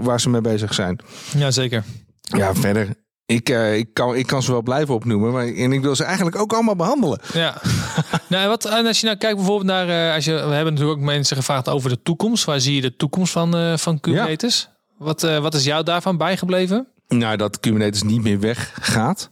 Waar 0.00 0.20
ze 0.20 0.30
mee 0.30 0.40
bezig 0.40 0.74
zijn. 0.74 0.98
Ja, 1.36 1.50
zeker. 1.50 1.84
Ja, 2.20 2.54
verder. 2.54 2.88
Ik, 3.26 3.48
eh, 3.48 3.76
ik, 3.76 3.94
kan, 3.94 4.16
ik 4.16 4.26
kan 4.26 4.42
ze 4.42 4.50
wel 4.50 4.62
blijven 4.62 4.94
opnoemen. 4.94 5.32
Maar, 5.32 5.46
en 5.46 5.72
ik 5.72 5.82
wil 5.82 5.96
ze 5.96 6.04
eigenlijk 6.04 6.36
ook 6.36 6.52
allemaal 6.52 6.76
behandelen. 6.76 7.20
Ja. 7.32 7.60
nou, 8.28 8.48
wat, 8.48 8.64
en 8.64 8.86
als 8.86 9.00
je 9.00 9.06
nou 9.06 9.18
kijkt 9.18 9.36
bijvoorbeeld 9.36 9.66
naar... 9.66 10.08
eh, 10.08 10.14
als 10.14 10.24
je, 10.24 10.32
we 10.32 10.54
hebben 10.54 10.72
natuurlijk 10.72 10.98
ook 10.98 11.04
mensen 11.04 11.36
gevraagd 11.36 11.68
over 11.68 11.90
de 11.90 12.02
toekomst. 12.02 12.44
Waar 12.44 12.60
zie 12.60 12.74
je 12.74 12.80
de 12.80 12.96
toekomst 12.96 13.32
van, 13.32 13.56
eh, 13.56 13.76
van 13.76 14.00
Kubernetes? 14.00 14.68
Wat, 14.98 15.20
wat 15.20 15.54
is 15.54 15.64
jou 15.64 15.84
daarvan 15.84 16.16
bijgebleven? 16.16 16.91
Nou, 17.18 17.36
dat 17.36 17.60
Kubernetes 17.60 18.02
niet 18.02 18.22
meer 18.22 18.40
weggaat. 18.40 19.30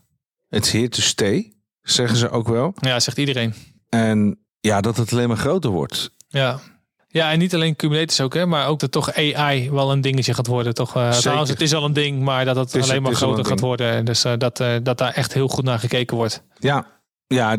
Het 0.48 0.64
is 0.66 0.72
here 0.72 0.88
to 0.88 1.00
stay, 1.00 1.52
zeggen 1.82 2.16
ze 2.16 2.30
ook 2.30 2.48
wel. 2.48 2.74
Ja, 2.80 3.00
zegt 3.00 3.18
iedereen. 3.18 3.54
En 3.88 4.38
ja, 4.60 4.80
dat 4.80 4.96
het 4.96 5.12
alleen 5.12 5.28
maar 5.28 5.36
groter 5.36 5.70
wordt. 5.70 6.10
Ja. 6.28 6.60
Ja, 7.08 7.30
en 7.32 7.38
niet 7.38 7.54
alleen 7.54 7.76
Kubernetes 7.76 8.20
ook, 8.20 8.34
hè, 8.34 8.46
maar 8.46 8.66
ook 8.66 8.78
dat 8.80 8.92
toch 8.92 9.14
AI 9.14 9.70
wel 9.70 9.92
een 9.92 10.00
dingetje 10.00 10.34
gaat 10.34 10.46
worden. 10.46 10.74
Toch, 10.74 10.96
eh, 10.96 11.04
Zeker. 11.06 11.20
trouwens, 11.20 11.50
het 11.50 11.60
is 11.60 11.74
al 11.74 11.84
een 11.84 11.92
ding, 11.92 12.22
maar 12.22 12.44
dat 12.44 12.56
het, 12.56 12.72
Het 12.72 12.82
is- 12.82 12.88
alleen 12.88 13.02
maar 13.02 13.10
het 13.10 13.20
groter 13.20 13.44
gaat 13.44 13.60
worden. 13.60 14.04
Dus 14.04 14.24
eh, 14.24 14.32
dat, 14.38 14.60
eh, 14.60 14.74
dat 14.82 14.98
daar 14.98 15.12
echt 15.12 15.32
heel 15.32 15.48
goed 15.48 15.64
naar 15.64 15.78
gekeken 15.78 16.16
wordt. 16.16 16.42
Ja, 16.58 16.86
ja, 17.34 17.56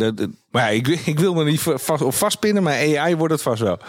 maar 0.51 0.63
ja, 0.63 0.67
ik, 0.67 0.88
ik 0.88 1.19
wil 1.19 1.34
me 1.34 1.43
niet 1.43 1.60
va- 1.60 1.77
vast, 1.77 2.01
op 2.01 2.13
vastpinnen, 2.13 2.63
maar 2.63 2.73
AI 2.97 3.15
wordt 3.15 3.34
het 3.34 3.41
vast 3.41 3.62
wel. 3.62 3.79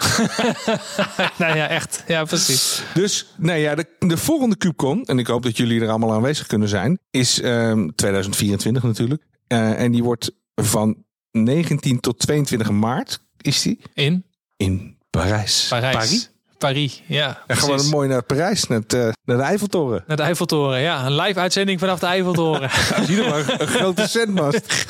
nou 1.39 1.57
ja, 1.57 1.69
echt. 1.69 2.05
Ja, 2.07 2.25
precies. 2.25 2.83
Dus 2.95 3.27
nee, 3.37 3.61
ja, 3.61 3.75
de, 3.75 3.87
de 3.99 4.17
volgende 4.17 4.57
KubeCon, 4.57 5.05
en 5.05 5.19
ik 5.19 5.27
hoop 5.27 5.43
dat 5.43 5.57
jullie 5.57 5.81
er 5.81 5.89
allemaal 5.89 6.13
aanwezig 6.13 6.47
kunnen 6.47 6.69
zijn, 6.69 6.99
is 7.11 7.41
ehm, 7.41 7.89
2024 7.95 8.83
natuurlijk. 8.83 9.23
Eh, 9.47 9.81
en 9.81 9.93
die 9.93 10.03
wordt 10.03 10.31
van 10.55 11.05
19 11.31 12.01
tot 12.01 12.19
22 12.19 12.71
maart, 12.71 13.21
is 13.41 13.63
die, 13.63 13.79
In 13.95 14.25
in 14.57 14.97
Parijs. 15.11 15.67
Parijs. 15.69 16.31
Paris, 16.63 17.03
ja. 17.07 17.39
En 17.47 17.57
precies. 17.57 17.91
mooi 17.91 18.09
naar 18.09 18.23
Parijs, 18.23 18.67
naar, 18.67 18.79
het, 18.79 18.93
eh, 18.93 19.01
naar 19.25 19.37
de 19.37 19.43
Eiffeltoren. 19.43 20.05
Naar 20.07 20.17
de 20.17 20.23
Eiffeltoren, 20.23 20.81
ja. 20.81 21.07
Een 21.07 21.15
live 21.17 21.41
uitzending 21.41 21.81
vanaf 21.81 21.99
de 21.99 22.07
Eiffeltoren. 22.07 22.71
In 22.97 23.11
ieder 23.11 23.25
geval 23.25 23.61
een 23.61 23.67
grote 23.67 24.07
zendmast. 24.07 24.87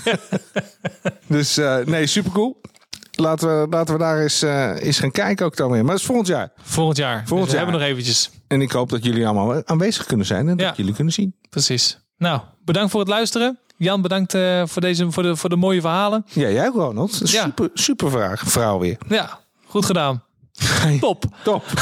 dus 1.27 1.57
eh, 1.57 1.77
nee, 1.85 2.07
supercool. 2.07 2.61
Laten 3.13 3.61
we, 3.61 3.67
laten 3.71 3.95
we 3.95 4.01
daar 4.01 4.21
eens, 4.23 4.43
eh, 4.43 4.71
eens 4.85 4.99
gaan 4.99 5.11
kijken 5.11 5.47
ook 5.47 5.57
dan 5.57 5.71
weer. 5.71 5.81
Maar 5.83 5.91
dat 5.91 6.01
is 6.01 6.07
volgend 6.07 6.27
jaar. 6.29 6.53
Volgend 6.63 6.97
jaar. 6.97 7.23
Volgend 7.27 7.31
Dus 7.39 7.45
we 7.47 7.51
jaar. 7.57 7.63
hebben 7.63 7.81
nog 7.81 7.89
eventjes. 7.91 8.31
En 8.47 8.61
ik 8.61 8.73
hoop 8.73 8.89
dat 8.91 9.05
jullie 9.05 9.27
allemaal 9.27 9.63
aanwezig 9.67 10.07
kunnen 10.07 10.27
zijn 10.27 10.49
en 10.49 10.57
Ja. 10.59 10.67
dat 10.67 10.77
jullie 10.77 10.95
kunnen 10.95 11.13
zien. 11.13 11.35
Precies. 11.51 11.99
Nou, 12.19 12.41
bedankt 12.65 12.91
voor 12.91 13.01
het 13.01 13.09
luisteren. 13.09 13.59
Jan, 13.77 14.03
bedankt 14.03 14.33
voor, 14.65 14.81
deze, 14.83 15.11
voor, 15.11 15.23
de, 15.23 15.37
voor 15.37 15.49
de 15.51 15.57
mooie 15.57 15.81
verhalen. 15.81 16.25
Ja, 16.33 16.49
jij 16.49 16.67
ook, 16.67 16.75
Ronald. 16.75 17.21
Een 17.21 17.27
Ja. 17.31 17.43
Super, 17.45 17.71
super 17.75 18.11
vraag, 18.11 18.43
verhaal 18.47 18.81
weer. 18.81 18.97
Ja, 19.09 19.39
goed 19.67 19.85
gedaan. 19.87 20.23
Top. 21.01 21.25
Top. 21.45 21.65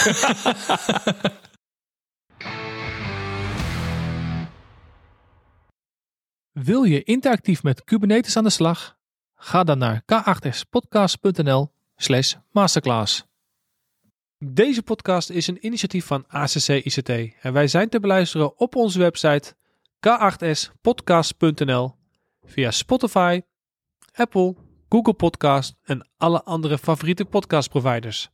Wil 6.52 6.82
je 6.82 7.02
interactief 7.02 7.62
met 7.62 7.84
Kubernetes 7.84 8.36
aan 8.36 8.44
de 8.44 8.50
slag? 8.50 8.96
Ga 9.34 9.64
dan 9.64 9.78
naar 9.78 10.02
k8spodcast.nl 10.02 11.72
slash 11.96 12.34
masterclass. 12.50 13.24
Deze 14.38 14.82
podcast 14.82 15.30
is 15.30 15.46
een 15.46 15.66
initiatief 15.66 16.06
van 16.06 16.24
ACC 16.28 16.68
ICT 16.68 17.08
en 17.40 17.52
wij 17.52 17.66
zijn 17.68 17.88
te 17.88 18.00
beluisteren 18.00 18.58
op 18.58 18.76
onze 18.76 18.98
website 18.98 19.54
k8spodcast.nl 20.08 21.94
via 22.42 22.70
Spotify, 22.70 23.40
Apple, 24.12 24.54
Google 24.88 25.14
Podcast 25.14 25.74
en 25.82 26.08
alle 26.16 26.42
andere 26.42 26.78
favoriete 26.78 27.24
podcastproviders. 27.24 28.30